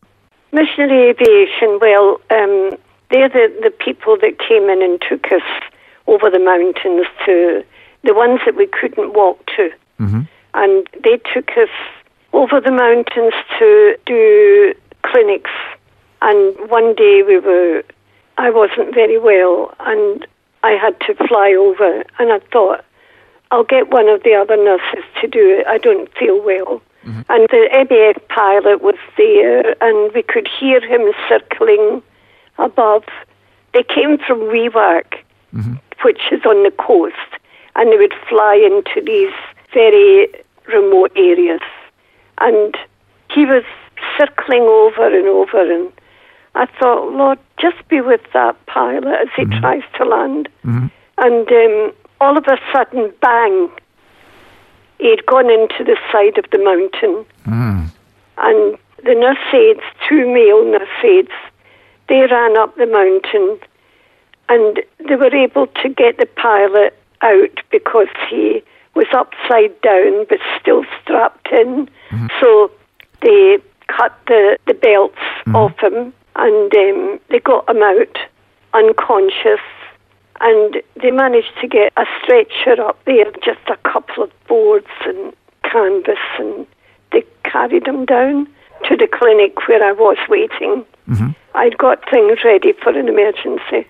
Missionary 0.52 1.10
aviation, 1.10 1.80
well, 1.80 2.20
um, 2.32 2.78
they're 3.12 3.30
the, 3.30 3.54
the 3.62 3.72
people 3.72 4.18
that 4.22 4.40
came 4.40 4.70
in 4.70 4.82
and 4.82 5.02
took 5.08 5.32
us 5.32 5.44
over 6.08 6.30
the 6.30 6.40
mountains 6.40 7.08
to 7.26 7.64
the 8.04 8.14
ones 8.14 8.40
that 8.46 8.56
we 8.56 8.68
couldn't 8.68 9.14
walk 9.14 9.46
to. 9.58 9.70
Mm-hmm. 10.00 10.22
And 10.54 10.88
they 11.04 11.20
took 11.34 11.52
us 11.52 11.70
over 12.34 12.60
the 12.62 12.72
mountains 12.72 13.34
to 13.60 13.98
do 14.06 14.74
clinics. 15.06 15.52
And 16.22 16.56
one 16.70 16.96
day 16.96 17.24
we 17.26 17.40
were, 17.40 17.84
I 18.38 18.50
wasn't 18.50 18.94
very 18.94 19.20
well, 19.20 19.74
and 19.80 20.26
I 20.64 20.72
had 20.72 21.00
to 21.02 21.28
fly 21.28 21.54
over. 21.54 22.04
And 22.20 22.32
I 22.32 22.40
thought, 22.52 22.84
I'll 23.52 23.64
get 23.64 23.90
one 23.90 24.10
of 24.10 24.24
the 24.24 24.34
other 24.34 24.58
nurses 24.58 25.04
to 25.22 25.28
do 25.28 25.60
it. 25.60 25.68
I 25.68 25.78
don't 25.78 26.12
feel 26.18 26.42
well. 26.44 26.82
Mm-hmm. 27.06 27.22
And 27.30 27.48
the 27.50 27.70
ABF 27.72 28.28
pilot 28.30 28.82
was 28.82 28.98
there, 29.18 29.76
and 29.82 30.12
we 30.14 30.24
could 30.24 30.48
hear 30.48 30.82
him 30.82 31.14
circling 31.30 32.02
above. 32.58 33.04
They 33.74 33.84
came 33.84 34.18
from 34.18 34.40
Wewak, 34.40 35.14
mm-hmm. 35.54 35.76
which 36.04 36.22
is 36.32 36.44
on 36.46 36.64
the 36.64 36.72
coast, 36.72 37.16
and 37.76 37.92
they 37.92 37.98
would 37.98 38.16
fly 38.28 38.56
into 38.56 39.06
these 39.06 39.34
very 39.74 40.30
remote 40.68 41.12
areas. 41.16 41.62
And 42.40 42.76
he 43.30 43.46
was 43.46 43.64
circling 44.18 44.64
over 44.64 45.08
and 45.08 45.28
over, 45.28 45.74
and 45.74 45.92
I 46.56 46.66
thought, 46.80 47.12
Lord, 47.12 47.40
just 47.60 47.88
be 47.90 48.02
with 48.02 48.22
that 48.34 48.56
pilot 48.66 49.22
as 49.22 49.28
he 49.36 49.44
mm-hmm. 49.44 49.60
tries 49.60 49.84
to 49.98 50.06
land. 50.06 50.50
Mm-hmm. 50.64 50.88
And 51.18 51.52
um, 51.52 51.94
all 52.22 52.38
of 52.38 52.46
a 52.48 52.58
sudden, 52.74 53.14
bang, 53.22 53.70
he'd 55.00 55.26
gone 55.26 55.52
into 55.52 55.84
the 55.84 55.98
side 56.12 56.38
of 56.38 56.46
the 56.52 56.60
mountain. 56.60 57.26
Mm-hmm. 57.46 57.86
And 58.38 58.78
the 59.04 59.16
nurse 59.16 59.38
aides, 59.54 59.82
two 60.08 60.26
male 60.34 60.66
nurse 60.66 60.88
aides, 61.04 61.32
they 62.08 62.22
ran 62.30 62.58
up 62.58 62.76
the 62.76 62.86
mountain 62.86 63.60
and 64.48 64.82
they 65.08 65.16
were 65.16 65.36
able 65.36 65.68
to 65.68 65.90
get 65.90 66.18
the 66.18 66.26
pilot 66.26 66.98
out 67.22 67.60
because 67.72 68.08
he 68.30 68.64
was 68.94 69.08
upside 69.14 69.80
down 69.82 70.26
but 70.30 70.40
still 70.60 70.86
strapped 71.02 71.48
in. 71.52 71.90
So 72.40 72.72
they 73.22 73.58
cut 73.88 74.18
the, 74.28 74.58
the 74.68 74.74
belts 74.74 75.18
off 75.56 75.78
him 75.80 76.14
and 76.36 76.76
um, 76.76 77.20
they 77.30 77.40
got 77.40 77.68
him 77.70 77.82
out 77.82 78.18
unconscious. 78.74 79.62
And 80.42 80.82
they 81.02 81.12
managed 81.12 81.54
to 81.62 81.68
get 81.68 81.94
a 81.96 82.06
stretcher 82.22 82.82
up 82.82 83.00
there, 83.06 83.32
just 83.44 83.62
a 83.68 83.78
couple 83.90 84.24
of 84.24 84.32
boards 84.48 84.88
and 85.06 85.34
canvas, 85.64 86.20
and 86.38 86.68
they 87.14 87.24
carried 87.46 87.88
him 87.88 88.04
down 88.06 88.48
to 88.90 88.98
the 88.98 89.08
clinic 89.08 89.68
where 89.68 89.82
I 89.82 89.94
was 89.94 90.18
waiting. 90.28 90.86
I'd 91.56 91.78
got 91.78 92.04
things 92.10 92.40
ready 92.44 92.74
for 92.74 92.90
an 92.90 93.08
emergency. 93.08 93.88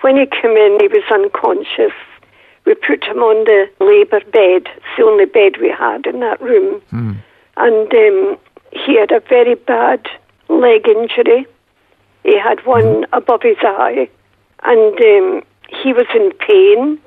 When 0.00 0.16
he 0.16 0.24
came 0.26 0.56
in, 0.56 0.78
he 0.80 0.88
was 0.88 1.04
unconscious. 1.12 1.92
We 2.64 2.74
put 2.74 3.04
him 3.04 3.18
on 3.18 3.44
the 3.44 3.68
labour 3.84 4.20
bed. 4.30 4.68
It's 4.74 4.86
the 4.96 5.04
only 5.04 5.26
bed 5.26 5.60
we 5.60 5.68
had 5.68 6.06
in 6.06 6.20
that 6.20 6.40
room. 6.40 6.80
And 7.58 7.92
um, 7.92 8.38
he 8.72 8.98
had 8.98 9.12
a 9.12 9.20
very 9.20 9.54
bad 9.54 10.06
leg 10.48 10.88
injury. 10.88 11.46
He 12.24 12.38
had 12.38 12.64
one 12.64 13.04
above 13.12 13.42
his 13.42 13.58
eye. 13.62 14.08
And 14.64 14.94
um, 15.00 15.42
he 15.68 15.92
was 15.92 16.06
in 16.14 16.32
pain. 16.38 16.98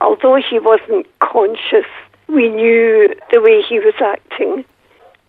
Although 0.00 0.36
he 0.36 0.58
wasn't 0.58 1.06
conscious, 1.20 1.88
we 2.28 2.48
knew 2.48 3.14
the 3.32 3.40
way 3.40 3.62
he 3.62 3.78
was 3.80 3.94
acting. 4.00 4.64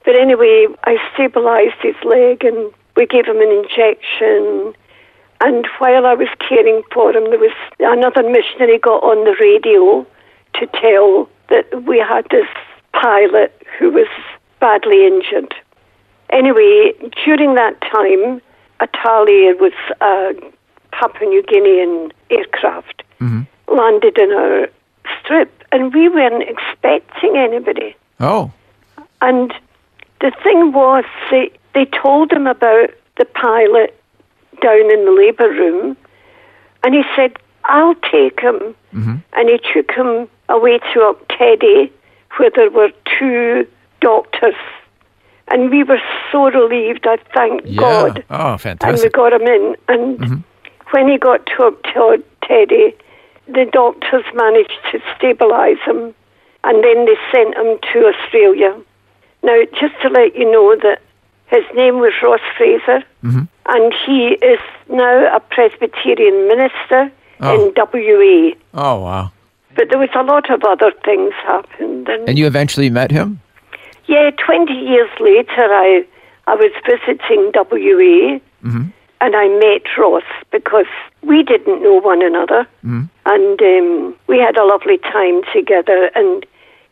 But 0.06 0.20
anyway, 0.20 0.68
I 0.84 0.98
stabilized 1.14 1.82
his 1.82 1.96
leg 2.04 2.44
and 2.44 2.72
we 2.96 3.06
gave 3.06 3.26
him 3.26 3.42
an 3.42 3.52
injection. 3.52 4.74
And 5.42 5.68
while 5.80 6.06
I 6.06 6.14
was 6.14 6.28
caring 6.48 6.84
for 6.94 7.12
him, 7.12 7.30
there 7.30 7.40
was 7.40 7.56
another 7.80 8.24
missionary 8.24 8.78
got 8.78 9.04
on 9.04 9.24
the 9.24 9.36
radio 9.40 10.06
to 10.56 10.68
tell 10.68 11.30
that 11.50 11.84
we 11.86 11.98
had 12.00 12.28
this 12.30 12.48
pilot 12.94 13.56
who 13.78 13.92
was 13.92 14.08
badly 14.60 15.06
injured. 15.06 15.56
Anyway, 16.32 16.94
during 17.26 17.56
that 17.56 17.80
time, 17.82 18.42
Italia 18.82 19.56
was 19.56 19.74
a 20.02 20.34
Papua 20.92 21.30
New 21.30 21.44
Guinean 21.44 22.12
aircraft 22.30 23.04
mm-hmm. 23.20 23.42
landed 23.76 24.18
in 24.18 24.32
our 24.32 24.68
strip, 25.20 25.64
and 25.72 25.94
we 25.94 26.08
weren't 26.10 26.44
expecting 26.44 27.36
anybody. 27.38 27.96
Oh, 28.20 28.52
And 29.22 29.54
the 30.22 30.32
thing 30.44 30.72
was, 30.72 31.06
they, 31.32 31.52
they 31.74 31.86
told 31.86 32.32
him 32.32 32.48
about 32.48 32.90
the 33.18 33.26
pilot 33.26 33.96
down 34.62 34.92
in 34.92 35.06
the 35.06 35.12
labour 35.12 35.50
room, 35.50 35.98
and 36.84 36.94
he 36.94 37.04
said, 37.16 37.38
I'll 37.66 37.96
take 37.96 38.40
him. 38.40 38.76
Mm-hmm. 38.94 39.16
And 39.34 39.50
he 39.50 39.60
took 39.74 39.92
him 39.92 40.28
away 40.48 40.80
to 40.94 41.02
up 41.04 41.28
Teddy, 41.30 41.92
where 42.38 42.50
there 42.56 42.72
were 42.72 42.92
two 43.18 43.68
doctors. 44.02 44.56
And 45.52 45.72
we 45.72 45.84
were 45.84 46.02
so 46.32 46.50
relieved, 46.50 47.08
I 47.08 47.18
thank 47.34 47.62
yeah. 47.66 47.80
God. 47.80 48.24
Oh, 48.30 48.58
fantastic! 48.58 48.90
And 48.90 49.00
we 49.02 49.10
got 49.10 49.34
him 49.34 49.48
in. 49.48 49.76
And 49.88 50.20
mm-hmm. 50.20 50.38
when 50.92 51.10
he 51.10 51.18
got 51.18 51.46
to 51.46 51.78
to 51.94 52.24
Teddy, 52.44 52.96
the 53.48 53.66
doctors 53.72 54.26
managed 54.34 54.80
to 54.92 55.00
stabilise 55.16 55.80
him. 55.86 56.14
And 56.64 56.84
then 56.84 57.06
they 57.06 57.16
sent 57.32 57.56
him 57.56 57.80
to 57.94 58.12
Australia. 58.14 58.80
Now, 59.44 59.64
just 59.80 59.96
to 60.02 60.10
let 60.10 60.36
you 60.36 60.52
know 60.52 60.76
that 60.76 61.02
his 61.48 61.64
name 61.74 62.00
was 62.00 62.14
Ross 62.22 62.42
Fraser, 62.58 63.04
mm-hmm. 63.24 63.44
and 63.66 63.94
he 64.06 64.38
is 64.46 64.60
now 64.90 65.36
a 65.36 65.40
Presbyterian 65.40 66.48
minister 66.48 67.12
Oh. 67.42 67.68
in 67.68 67.74
WA. 67.76 68.52
Oh, 68.74 69.00
wow. 69.00 69.32
But 69.76 69.90
there 69.90 70.00
was 70.00 70.10
a 70.14 70.24
lot 70.24 70.50
of 70.50 70.62
other 70.64 70.92
things 71.06 71.34
happened. 71.44 72.10
And, 72.10 72.28
And 72.28 72.38
you 72.38 72.46
eventually 72.46 72.90
met 72.90 73.12
him? 73.12 73.40
Yeah, 74.10 74.32
20 74.32 74.74
years 74.74 75.10
later, 75.20 75.66
I, 75.86 76.04
I 76.48 76.56
was 76.56 76.72
visiting 76.86 77.52
WA 77.54 78.40
and 79.22 79.36
I 79.36 79.48
met 79.60 79.84
Ross 79.98 80.24
because 80.52 80.92
we 81.22 81.44
didn't 81.44 81.84
know 81.84 82.00
one 82.02 82.22
another. 82.22 82.68
And 82.84 83.62
um, 83.62 84.16
we 84.28 84.40
had 84.40 84.58
a 84.58 84.66
lovely 84.66 84.98
time 84.98 85.42
together, 85.54 86.10
and 86.16 86.46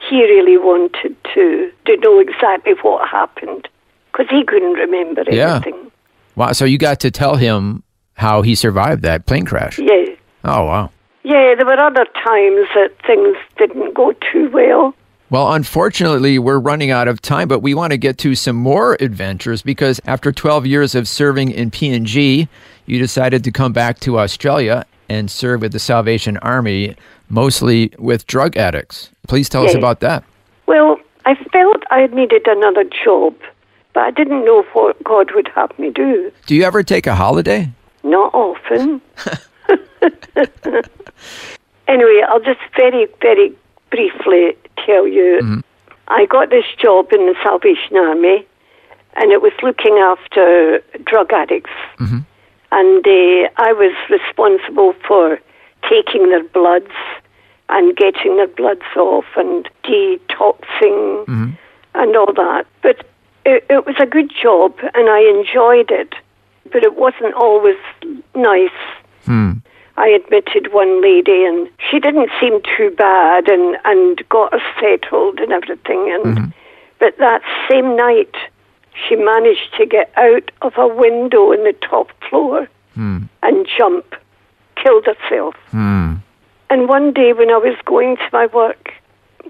he 0.07 0.21
really 0.23 0.57
wanted 0.57 1.15
to, 1.33 1.71
to 1.87 1.97
know 1.97 2.19
exactly 2.19 2.73
what 2.83 3.09
happened 3.09 3.67
because 4.11 4.27
he 4.29 4.43
couldn't 4.43 4.73
remember 4.73 5.23
Yeah. 5.29 5.55
anything. 5.55 5.91
Wow. 6.35 6.51
So 6.51 6.65
you 6.65 6.77
got 6.77 6.99
to 6.99 7.09
tell 7.11 7.35
him 7.35 7.81
how 8.13 8.43
he 8.43 8.53
survived 8.55 9.01
that 9.01 9.25
plane 9.25 9.45
crash. 9.45 9.79
Yeah. 9.79 10.13
Oh, 10.43 10.65
wow. 10.65 10.91
Yeah, 11.23 11.55
there 11.55 11.65
were 11.65 11.79
other 11.79 12.05
times 12.23 12.67
that 12.75 12.91
things 13.05 13.35
didn't 13.57 13.93
go 13.95 14.13
too 14.31 14.49
well. 14.53 14.93
Well, 15.29 15.51
unfortunately, 15.51 16.39
we're 16.39 16.57
running 16.57 16.89
out 16.89 17.09
of 17.09 17.21
time, 17.21 17.49
but 17.49 17.59
we 17.59 17.73
want 17.73 17.91
to 17.91 17.97
get 17.97 18.17
to 18.19 18.33
some 18.33 18.55
more 18.55 18.95
adventures 19.01 19.61
because 19.61 19.99
after 20.05 20.31
12 20.31 20.65
years 20.65 20.95
of 20.95 21.05
serving 21.05 21.51
in 21.51 21.69
PNG, 21.69 22.47
you 22.85 22.97
decided 22.97 23.43
to 23.43 23.51
come 23.51 23.73
back 23.73 23.99
to 23.99 24.19
Australia 24.19 24.85
and 25.09 25.29
serve 25.29 25.59
with 25.59 25.73
the 25.73 25.79
Salvation 25.79 26.37
Army, 26.37 26.95
mostly 27.27 27.91
with 27.99 28.25
drug 28.25 28.55
addicts. 28.55 29.09
Please 29.27 29.49
tell 29.49 29.65
us 29.65 29.75
about 29.75 29.99
that. 29.99 30.23
Well, 30.65 30.97
I 31.25 31.35
felt 31.51 31.83
I 31.91 32.07
needed 32.07 32.47
another 32.47 32.85
job, 32.85 33.35
but 33.93 34.03
I 34.03 34.11
didn't 34.11 34.45
know 34.45 34.63
what 34.71 35.03
God 35.03 35.31
would 35.35 35.49
have 35.55 35.77
me 35.77 35.89
do. 35.89 36.31
Do 36.45 36.55
you 36.55 36.63
ever 36.63 36.83
take 36.83 37.05
a 37.05 37.15
holiday? 37.15 37.69
Not 38.03 38.33
often. 38.33 39.01
anyway, 41.89 42.21
I'll 42.29 42.39
just 42.39 42.61
very, 42.77 43.07
very 43.21 43.53
briefly 43.89 44.55
tell 44.85 45.07
you. 45.07 45.39
Mm-hmm. 45.41 45.59
I 46.09 46.25
got 46.25 46.49
this 46.49 46.65
job 46.81 47.11
in 47.11 47.25
the 47.25 47.35
Salvation 47.43 47.97
Army, 47.97 48.45
and 49.15 49.31
it 49.31 49.41
was 49.41 49.53
looking 49.61 49.97
after 49.97 50.81
drug 51.03 51.33
addicts. 51.33 51.71
Mm-hmm. 51.99 52.19
And 52.71 53.07
uh, 53.07 53.49
I 53.57 53.73
was 53.73 53.95
responsible 54.09 54.93
for 55.07 55.39
taking 55.89 56.29
their 56.29 56.43
bloods, 56.43 56.91
and 57.69 57.95
getting 57.95 58.37
their 58.37 58.47
bloods 58.47 58.85
off 58.95 59.25
and 59.35 59.69
detoxing 59.83 61.25
mm-hmm. 61.25 61.49
and 61.95 62.15
all 62.15 62.33
that. 62.33 62.65
But 62.81 63.05
it, 63.45 63.65
it 63.69 63.85
was 63.85 63.95
a 63.99 64.05
good 64.05 64.31
job 64.31 64.75
and 64.93 65.09
I 65.09 65.19
enjoyed 65.21 65.91
it, 65.91 66.15
but 66.71 66.83
it 66.83 66.95
wasn't 66.95 67.33
always 67.33 67.77
nice. 68.35 68.69
Hmm. 69.25 69.53
I 69.97 70.07
admitted 70.07 70.71
one 70.71 71.01
lady 71.01 71.43
and 71.43 71.69
she 71.89 71.99
didn't 71.99 72.29
seem 72.39 72.61
too 72.77 72.91
bad 72.91 73.49
and, 73.49 73.77
and 73.83 74.21
got 74.29 74.53
us 74.53 74.61
settled 74.79 75.39
and 75.39 75.51
everything. 75.51 76.11
And 76.11 76.25
mm-hmm. 76.25 76.49
But 76.99 77.17
that 77.17 77.41
same 77.69 77.95
night, 77.95 78.35
she 79.07 79.15
managed 79.15 79.73
to 79.77 79.85
get 79.85 80.11
out 80.17 80.51
of 80.61 80.73
a 80.77 80.87
window 80.87 81.51
in 81.51 81.63
the 81.63 81.75
top 81.87 82.09
floor 82.29 82.67
mm. 82.97 83.27
and 83.43 83.67
jump, 83.77 84.15
killed 84.75 85.05
herself. 85.05 85.55
Mm. 85.71 86.21
And 86.69 86.89
one 86.89 87.13
day 87.13 87.33
when 87.33 87.51
I 87.51 87.57
was 87.57 87.77
going 87.85 88.17
to 88.17 88.29
my 88.33 88.47
work, 88.47 88.93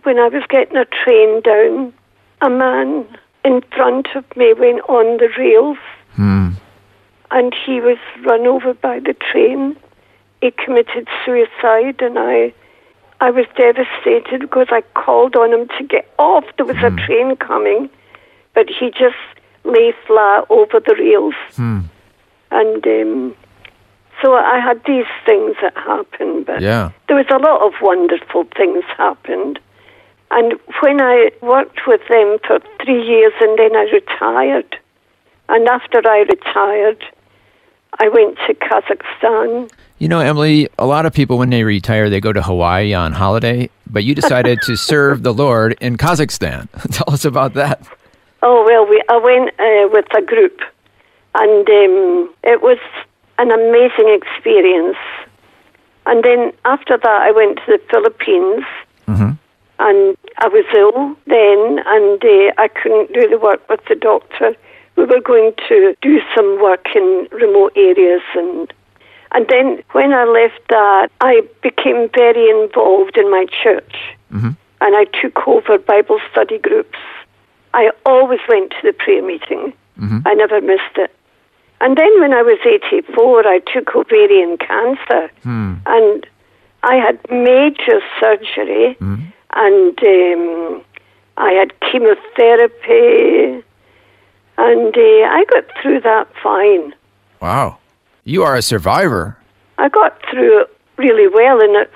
when 0.04 0.20
I 0.20 0.28
was 0.28 0.44
getting 0.50 0.78
a 0.78 0.86
train 0.86 1.42
down, 1.42 1.94
a 2.42 2.50
man 2.50 3.06
in 3.44 3.62
front 3.76 4.08
of 4.16 4.26
me 4.36 4.54
went 4.54 4.82
on 4.90 5.18
the 5.18 5.30
rails 5.38 5.78
mm. 6.18 6.54
and 7.32 7.56
he 7.66 7.80
was 7.80 7.98
run 8.26 8.46
over 8.46 8.74
by 8.74 9.00
the 9.00 9.14
train. 9.32 9.78
He 10.42 10.52
committed 10.52 11.08
suicide 11.26 12.02
and 12.02 12.18
I 12.20 12.54
I 13.20 13.32
was 13.32 13.46
devastated 13.56 14.42
because 14.42 14.68
I 14.70 14.82
called 14.94 15.36
on 15.36 15.52
him 15.52 15.68
to 15.78 15.84
get 15.84 16.08
off. 16.20 16.46
There 16.58 16.68
was 16.68 16.78
a 16.78 16.92
train 17.06 17.36
coming, 17.38 17.90
but 18.54 18.70
he 18.70 18.92
just 18.92 19.16
lay 19.64 19.92
flat 20.06 20.46
over 20.52 20.80
the 20.80 20.96
rails. 20.96 21.34
And 22.52 22.86
um, 22.88 23.36
so 24.22 24.36
I 24.36 24.60
had 24.60 24.82
these 24.86 25.08
things 25.26 25.56
that 25.64 25.76
happened, 25.76 26.46
but 26.46 26.62
Yeah. 26.62 26.92
there 27.08 27.18
was 27.18 27.26
a 27.32 27.40
lot 27.40 27.62
of 27.66 27.74
wonderful 27.82 28.44
things 28.56 28.84
happened. 28.96 29.60
And 30.30 30.54
when 30.82 31.02
I 31.02 31.32
worked 31.42 31.88
with 31.88 32.02
them 32.10 32.38
for 32.46 32.60
three 32.84 33.02
years 33.04 33.34
and 33.42 33.58
then 33.58 33.76
I 33.76 33.86
retired, 33.92 34.78
and 35.50 35.68
after 35.68 36.02
I 36.08 36.20
retired, 36.20 37.04
I 38.00 38.10
went 38.10 38.38
to 38.46 38.54
Kazakhstan. 38.54 39.72
You 40.00 40.08
know, 40.08 40.20
Emily, 40.20 40.70
a 40.78 40.86
lot 40.86 41.08
of 41.08 41.14
people, 41.14 41.40
when 41.40 41.50
they 41.50 41.64
retire, 41.64 42.08
they 42.08 42.22
go 42.22 42.32
to 42.32 42.42
Hawaii 42.42 42.94
on 42.94 43.14
holiday, 43.14 43.70
but 43.88 44.04
you 44.04 44.14
decided 44.14 44.62
to 44.64 44.76
serve 44.92 45.24
the 45.24 45.34
Lord 45.34 45.76
in 45.82 45.98
Kazakhstan. 45.98 46.70
Tell 46.92 47.12
us 47.12 47.26
about 47.26 47.56
that. 47.56 47.82
Oh 48.44 48.64
well, 48.64 48.86
we 48.88 49.02
I 49.10 49.18
went 49.18 49.50
uh, 49.60 49.90
with 49.92 50.06
a 50.16 50.22
group, 50.22 50.62
and 51.34 51.68
um, 51.68 52.34
it 52.44 52.62
was 52.62 52.78
an 53.40 53.50
amazing 53.50 54.14
experience. 54.14 54.98
And 56.06 56.24
then 56.24 56.54
after 56.64 56.98
that, 56.98 57.22
I 57.22 57.32
went 57.32 57.58
to 57.58 57.64
the 57.68 57.82
Philippines, 57.90 58.64
and 59.80 60.16
I 60.38 60.48
was 60.48 60.66
ill 60.76 61.16
then, 61.26 61.84
and 61.86 62.24
uh, 62.24 62.54
I 62.62 62.68
couldn't 62.68 63.14
do 63.14 63.28
the 63.28 63.40
work 63.40 63.68
with 63.68 63.82
the 63.90 63.96
doctor. 63.96 64.56
We 64.96 65.06
were 65.06 65.22
going 65.22 65.54
to 65.70 65.96
do 66.02 66.20
some 66.36 66.62
work 66.62 66.86
in 66.96 67.28
remote 67.32 67.74
areas, 67.76 68.22
and 68.36 68.72
and 69.32 69.48
then 69.50 69.84
when 69.92 70.14
I 70.14 70.24
left 70.26 70.62
that, 70.70 71.10
I 71.22 71.42
became 71.62 72.10
very 72.16 72.50
involved 72.50 73.18
in 73.18 73.30
my 73.30 73.46
church, 73.64 73.96
and 74.82 74.96
I 74.96 75.06
took 75.22 75.48
over 75.48 75.78
Bible 75.78 76.20
study 76.32 76.58
groups. 76.60 77.00
I 77.74 77.92
always 78.06 78.40
went 78.48 78.72
to 78.72 78.78
the 78.84 78.94
prayer 78.94 79.22
meeting. 79.24 79.74
I 80.26 80.34
never 80.34 80.62
missed 80.62 80.98
it. 80.98 81.12
And 81.82 81.96
then 81.98 82.10
when 82.20 82.34
I 82.34 82.42
was 82.42 82.60
84, 82.66 83.48
I 83.48 83.60
took 83.74 83.96
ovarian 83.96 84.58
cancer. 84.58 85.30
And 85.86 86.26
I 86.84 86.96
had 86.96 87.20
major 87.30 88.00
surgery. 88.20 88.96
And 89.54 90.00
um, 90.04 90.84
I 91.38 91.52
had 91.52 91.74
chemotherapy. 91.82 93.64
And 94.58 94.98
uh, 94.98 95.38
I 95.38 95.46
got 95.50 95.66
through 95.82 96.02
that 96.02 96.28
fine. 96.42 96.94
Wow. 97.42 97.78
You 98.28 98.44
are 98.44 98.58
a 98.58 98.62
survivor. 98.62 99.38
I 99.78 99.88
got 99.88 100.20
through 100.30 100.64
it 100.64 100.78
really 100.98 101.30
well. 101.34 101.62
And 101.62 101.78
it's, 101.78 101.94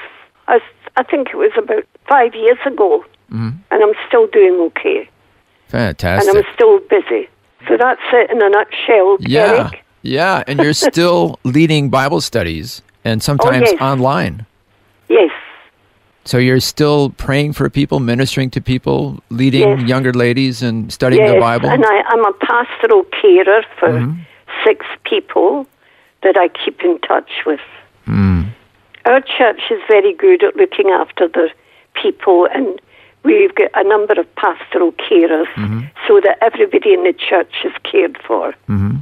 I, 0.47 0.61
I 0.95 1.03
think 1.03 1.27
it 1.27 1.35
was 1.35 1.51
about 1.57 1.83
five 2.07 2.33
years 2.33 2.57
ago. 2.65 3.03
Mm-hmm. 3.29 3.49
And 3.69 3.83
I'm 3.83 3.93
still 4.07 4.27
doing 4.27 4.55
okay. 4.67 5.09
Fantastic. 5.67 6.33
And 6.33 6.45
I'm 6.45 6.53
still 6.53 6.79
busy. 6.89 7.27
So 7.67 7.75
that's 7.75 7.99
it 8.13 8.31
in 8.31 8.41
a 8.41 8.47
nutshell, 8.47 9.17
yeah. 9.19 9.67
Eric. 9.71 9.83
Yeah. 10.03 10.43
And 10.47 10.61
you're 10.61 10.73
still 10.91 11.37
leading 11.43 11.89
Bible 11.89 12.21
studies 12.21 12.81
and 13.03 13.21
sometimes 13.21 13.67
Oh, 13.67 13.71
yes. 13.73 13.81
online. 13.81 14.45
Yes, 15.09 15.31
So 16.23 16.37
you're 16.37 16.61
still 16.61 17.09
praying 17.09 17.51
for 17.51 17.69
people, 17.69 17.99
ministering 17.99 18.49
to 18.51 18.61
people, 18.61 19.19
leading 19.29 19.79
Yes. 19.79 19.89
younger 19.89 20.13
ladies 20.13 20.63
and 20.63 20.93
studying 20.93 21.23
yes. 21.25 21.33
the 21.33 21.41
Bible. 21.41 21.69
And 21.69 21.83
I, 21.85 22.03
I'm 22.07 22.23
a 22.23 22.31
pastoral 22.31 23.03
carer 23.19 23.63
for 23.77 23.89
mm-hmm. 23.89 24.21
six 24.63 24.85
people 25.03 25.67
that 26.23 26.37
I 26.37 26.49
keep 26.49 26.81
in 26.81 26.99
touch 26.99 27.31
with. 27.45 27.59
Hmm. 28.05 28.43
Our 29.05 29.21
church 29.21 29.61
is 29.71 29.81
very 29.87 30.13
good 30.13 30.43
at 30.43 30.55
looking 30.55 30.89
after 30.89 31.27
the 31.27 31.49
people, 32.01 32.47
and 32.53 32.79
we've 33.23 33.53
got 33.55 33.71
a 33.73 33.83
number 33.83 34.19
of 34.19 34.35
pastoral 34.35 34.91
carers 34.93 35.47
mm-hmm. 35.55 35.81
so 36.07 36.21
that 36.21 36.37
everybody 36.41 36.93
in 36.93 37.03
the 37.03 37.13
church 37.13 37.53
is 37.63 37.73
cared 37.83 38.17
for. 38.25 38.53
Mm-hmm. 38.69 38.97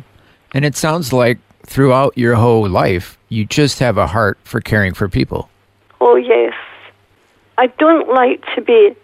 and 0.53 0.65
it 0.65 0.75
sounds 0.75 1.13
like 1.13 1.37
throughout 1.65 2.17
your 2.17 2.35
whole 2.35 2.67
life, 2.67 3.17
you 3.29 3.45
just 3.45 3.79
have 3.79 3.97
a 3.97 4.07
heart 4.07 4.39
for 4.43 4.59
caring 4.61 4.93
for 4.93 5.07
people. 5.07 5.49
Oh, 6.01 6.15
yes. 6.15 6.53
I 7.57 7.67
don't 7.67 8.07
like 8.09 8.43
to 8.55 8.61
be 8.61 8.95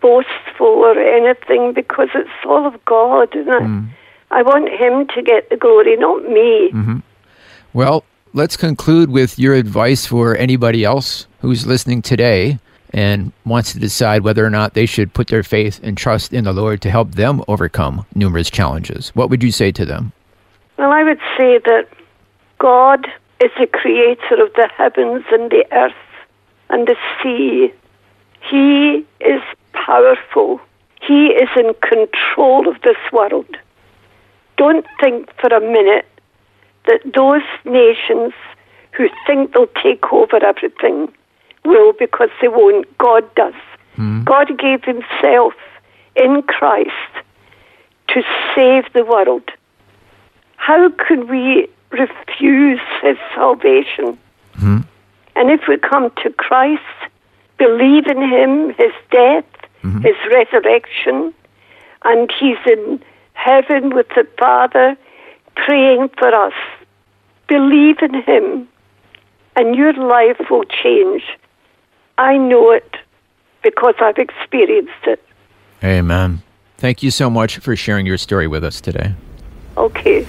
boastful 0.00 0.66
or 0.66 0.98
anything 0.98 1.72
because 1.72 2.08
it's 2.14 2.30
all 2.46 2.66
of 2.66 2.82
God, 2.84 3.34
and 3.34 3.50
I, 3.50 3.60
mm-hmm. 3.60 3.86
I 4.30 4.42
want 4.42 4.68
Him 4.68 5.08
to 5.14 5.22
get 5.22 5.50
the 5.50 5.56
glory, 5.56 5.96
not 5.96 6.22
me. 6.28 6.70
Well, 7.76 8.04
let's 8.32 8.56
conclude 8.56 9.10
with 9.10 9.38
your 9.38 9.52
advice 9.52 10.06
for 10.06 10.34
anybody 10.34 10.82
else 10.82 11.26
who's 11.40 11.66
listening 11.66 12.00
today 12.00 12.58
and 12.94 13.34
wants 13.44 13.74
to 13.74 13.78
decide 13.78 14.22
whether 14.22 14.46
or 14.46 14.48
not 14.48 14.72
they 14.72 14.86
should 14.86 15.12
put 15.12 15.28
their 15.28 15.42
faith 15.42 15.78
and 15.82 15.94
trust 15.94 16.32
in 16.32 16.44
the 16.44 16.54
Lord 16.54 16.80
to 16.80 16.90
help 16.90 17.16
them 17.16 17.44
overcome 17.48 18.06
numerous 18.14 18.48
challenges. 18.48 19.10
What 19.10 19.28
would 19.28 19.42
you 19.42 19.52
say 19.52 19.72
to 19.72 19.84
them? 19.84 20.14
Well, 20.78 20.90
I 20.90 21.02
would 21.02 21.20
say 21.36 21.58
that 21.66 21.86
God 22.58 23.08
is 23.44 23.50
the 23.60 23.66
creator 23.66 24.42
of 24.42 24.54
the 24.54 24.70
heavens 24.74 25.26
and 25.30 25.50
the 25.50 25.66
earth 25.72 25.92
and 26.70 26.88
the 26.88 26.96
sea. 27.22 27.74
He 28.40 29.04
is 29.20 29.42
powerful. 29.74 30.62
He 31.02 31.26
is 31.26 31.50
in 31.54 31.74
control 31.86 32.68
of 32.68 32.80
this 32.80 32.96
world. 33.12 33.54
Don't 34.56 34.86
think 34.98 35.30
for 35.38 35.48
a 35.48 35.60
minute 35.60 36.06
that 36.86 37.00
those 37.14 37.42
nations 37.64 38.32
who 38.92 39.08
think 39.26 39.52
they'll 39.52 39.66
take 39.82 40.12
over 40.12 40.44
everything 40.44 41.12
will 41.64 41.92
because 41.92 42.30
they 42.40 42.48
won't. 42.48 42.86
God 42.98 43.22
does. 43.34 43.54
Hmm. 43.94 44.24
God 44.24 44.58
gave 44.58 44.84
Himself 44.84 45.54
in 46.14 46.42
Christ 46.42 46.90
to 48.08 48.22
save 48.54 48.84
the 48.92 49.04
world. 49.04 49.50
How 50.56 50.88
can 50.90 51.28
we 51.28 51.68
refuse 51.90 52.80
His 53.02 53.16
salvation? 53.34 54.18
Hmm. 54.54 54.78
And 55.34 55.50
if 55.50 55.62
we 55.68 55.76
come 55.76 56.10
to 56.22 56.30
Christ, 56.30 56.82
believe 57.58 58.06
in 58.06 58.22
Him, 58.22 58.74
His 58.74 58.92
death, 59.10 59.44
hmm. 59.82 60.00
His 60.00 60.16
resurrection, 60.32 61.34
and 62.04 62.30
He's 62.38 62.58
in 62.66 63.02
heaven 63.34 63.94
with 63.94 64.08
the 64.10 64.26
Father 64.38 64.96
praying 65.56 66.10
for 66.18 66.34
us, 66.34 66.54
believe 67.48 67.98
in 68.02 68.14
Him, 68.22 68.68
and 69.56 69.74
your 69.74 69.92
life 69.92 70.40
will 70.50 70.64
change. 70.64 71.22
I 72.18 72.36
know 72.36 72.70
it 72.70 72.96
because 73.62 73.94
I've 74.00 74.18
experienced 74.18 74.92
it. 75.06 75.22
Amen. 75.82 76.42
Thank 76.78 77.02
you 77.02 77.10
so 77.10 77.30
much 77.30 77.58
for 77.58 77.74
sharing 77.76 78.06
your 78.06 78.18
story 78.18 78.46
with 78.46 78.64
us 78.64 78.80
today. 78.80 79.14
Okay. 79.76 80.26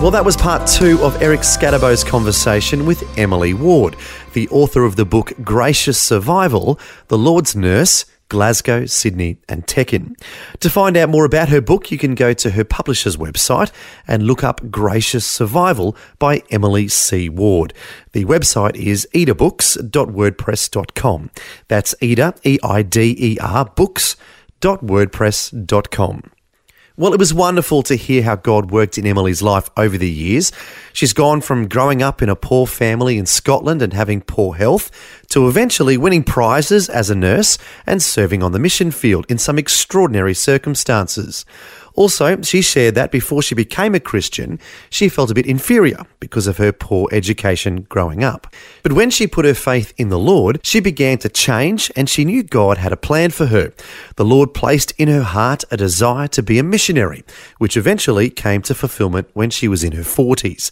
Well, 0.00 0.12
that 0.12 0.24
was 0.24 0.36
part 0.36 0.68
two 0.68 1.00
of 1.02 1.20
Eric 1.20 1.40
Scatterbo's 1.40 2.04
conversation 2.04 2.86
with 2.86 3.02
Emily 3.18 3.52
Ward, 3.52 3.96
the 4.32 4.48
author 4.50 4.84
of 4.84 4.94
the 4.94 5.04
book 5.04 5.32
Gracious 5.42 5.98
Survival 5.98 6.78
The 7.08 7.18
Lord's 7.18 7.56
Nurse, 7.56 8.04
Glasgow, 8.28 8.86
Sydney, 8.86 9.38
and 9.48 9.66
Tekin. 9.66 10.14
To 10.60 10.70
find 10.70 10.96
out 10.96 11.08
more 11.08 11.24
about 11.24 11.48
her 11.48 11.60
book, 11.60 11.90
you 11.90 11.98
can 11.98 12.14
go 12.14 12.32
to 12.34 12.50
her 12.50 12.62
publisher's 12.64 13.16
website 13.16 13.72
and 14.06 14.26
look 14.26 14.44
up 14.44 14.70
Gracious 14.70 15.26
Survival 15.26 15.96
by 16.18 16.42
Emily 16.50 16.86
C. 16.88 17.28
Ward. 17.28 17.74
The 18.12 18.24
website 18.24 18.76
is 18.76 19.06
eiderbooks.wordpress.com. 19.14 21.30
That's 21.68 21.94
Eider, 22.02 22.34
E 22.44 22.58
I 22.62 22.82
D 22.82 23.16
E 23.18 23.38
R, 23.40 23.64
books.wordpress.com. 23.64 26.37
Well, 26.98 27.14
it 27.14 27.20
was 27.20 27.32
wonderful 27.32 27.84
to 27.84 27.94
hear 27.94 28.24
how 28.24 28.34
God 28.34 28.72
worked 28.72 28.98
in 28.98 29.06
Emily's 29.06 29.40
life 29.40 29.70
over 29.76 29.96
the 29.96 30.10
years. 30.10 30.50
She's 30.92 31.12
gone 31.12 31.40
from 31.40 31.68
growing 31.68 32.02
up 32.02 32.22
in 32.22 32.28
a 32.28 32.34
poor 32.34 32.66
family 32.66 33.18
in 33.18 33.26
Scotland 33.26 33.82
and 33.82 33.92
having 33.92 34.20
poor 34.20 34.56
health 34.56 34.90
to 35.28 35.46
eventually 35.46 35.96
winning 35.96 36.24
prizes 36.24 36.88
as 36.88 37.08
a 37.08 37.14
nurse 37.14 37.56
and 37.86 38.02
serving 38.02 38.42
on 38.42 38.50
the 38.50 38.58
mission 38.58 38.90
field 38.90 39.26
in 39.28 39.38
some 39.38 39.60
extraordinary 39.60 40.34
circumstances. 40.34 41.44
Also, 41.98 42.40
she 42.42 42.62
shared 42.62 42.94
that 42.94 43.10
before 43.10 43.42
she 43.42 43.56
became 43.56 43.92
a 43.92 43.98
Christian, 43.98 44.60
she 44.88 45.08
felt 45.08 45.32
a 45.32 45.34
bit 45.34 45.46
inferior 45.46 46.06
because 46.20 46.46
of 46.46 46.58
her 46.58 46.70
poor 46.70 47.08
education 47.10 47.88
growing 47.88 48.22
up. 48.22 48.46
But 48.84 48.92
when 48.92 49.10
she 49.10 49.26
put 49.26 49.44
her 49.44 49.52
faith 49.52 49.92
in 49.96 50.08
the 50.08 50.16
Lord, 50.16 50.60
she 50.62 50.78
began 50.78 51.18
to 51.18 51.28
change 51.28 51.90
and 51.96 52.08
she 52.08 52.24
knew 52.24 52.44
God 52.44 52.78
had 52.78 52.92
a 52.92 52.96
plan 52.96 53.30
for 53.30 53.46
her. 53.46 53.72
The 54.14 54.24
Lord 54.24 54.54
placed 54.54 54.92
in 54.92 55.08
her 55.08 55.24
heart 55.24 55.64
a 55.72 55.76
desire 55.76 56.28
to 56.28 56.40
be 56.40 56.60
a 56.60 56.62
missionary, 56.62 57.24
which 57.58 57.76
eventually 57.76 58.30
came 58.30 58.62
to 58.62 58.76
fulfillment 58.76 59.28
when 59.32 59.50
she 59.50 59.66
was 59.66 59.82
in 59.82 59.90
her 59.90 60.04
40s. 60.04 60.70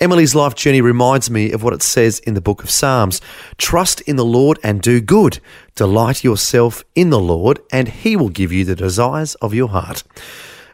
Emily's 0.00 0.34
life 0.34 0.56
journey 0.56 0.80
reminds 0.80 1.30
me 1.30 1.52
of 1.52 1.62
what 1.62 1.72
it 1.72 1.84
says 1.84 2.18
in 2.18 2.34
the 2.34 2.40
book 2.40 2.64
of 2.64 2.70
Psalms 2.70 3.20
Trust 3.58 4.00
in 4.00 4.16
the 4.16 4.24
Lord 4.24 4.58
and 4.64 4.82
do 4.82 5.00
good. 5.00 5.38
Delight 5.76 6.24
yourself 6.24 6.82
in 6.96 7.10
the 7.10 7.20
Lord, 7.20 7.60
and 7.70 7.86
he 7.86 8.16
will 8.16 8.28
give 8.28 8.50
you 8.50 8.64
the 8.64 8.74
desires 8.74 9.36
of 9.36 9.54
your 9.54 9.68
heart. 9.68 10.02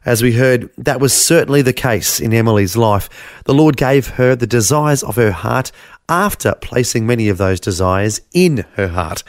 As 0.07 0.23
we 0.23 0.33
heard, 0.33 0.71
that 0.79 0.99
was 0.99 1.13
certainly 1.13 1.61
the 1.61 1.75
case 1.75 2.21
in 2.21 2.33
Emily's 2.33 2.75
life. 2.75 3.11
The 3.45 3.53
Lord 3.53 3.77
gave 3.77 4.09
her 4.09 4.35
the 4.35 4.47
desires 4.47 5.03
of 5.03 5.17
her 5.17 5.31
heart 5.31 5.71
after 6.09 6.55
placing 6.61 7.07
many 7.07 7.29
of 7.29 7.37
those 7.37 7.61
desires 7.61 8.21
in 8.33 8.65
her 8.77 8.89
heart. 8.89 9.23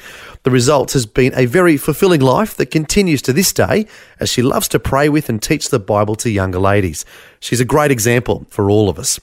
The 0.43 0.51
result 0.51 0.93
has 0.93 1.05
been 1.05 1.33
a 1.35 1.45
very 1.45 1.75
fulfilling 1.75 2.21
life 2.21 2.55
that 2.55 2.67
continues 2.67 3.21
to 3.23 3.33
this 3.33 3.51
day 3.51 3.85
as 4.19 4.29
she 4.29 4.41
loves 4.41 4.69
to 4.69 4.79
pray 4.79 5.09
with 5.09 5.27
and 5.27 5.41
teach 5.41 5.69
the 5.69 5.79
Bible 5.79 6.15
to 6.15 6.29
younger 6.29 6.59
ladies. 6.59 7.03
She's 7.41 7.59
a 7.59 7.65
great 7.65 7.91
example 7.91 8.45
for 8.49 8.69
all 8.69 8.89
of 8.89 8.97
us. 8.97 9.19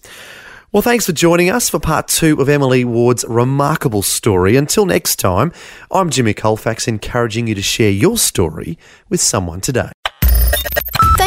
Well, 0.70 0.82
thanks 0.82 1.06
for 1.06 1.12
joining 1.12 1.48
us 1.48 1.70
for 1.70 1.80
part 1.80 2.08
two 2.08 2.38
of 2.42 2.48
Emily 2.50 2.84
Ward's 2.84 3.24
remarkable 3.26 4.02
story. 4.02 4.54
Until 4.54 4.84
next 4.84 5.16
time, 5.16 5.50
I'm 5.90 6.10
Jimmy 6.10 6.34
Colfax, 6.34 6.86
encouraging 6.86 7.46
you 7.46 7.54
to 7.54 7.62
share 7.62 7.90
your 7.90 8.18
story 8.18 8.78
with 9.08 9.22
someone 9.22 9.62
today. 9.62 9.90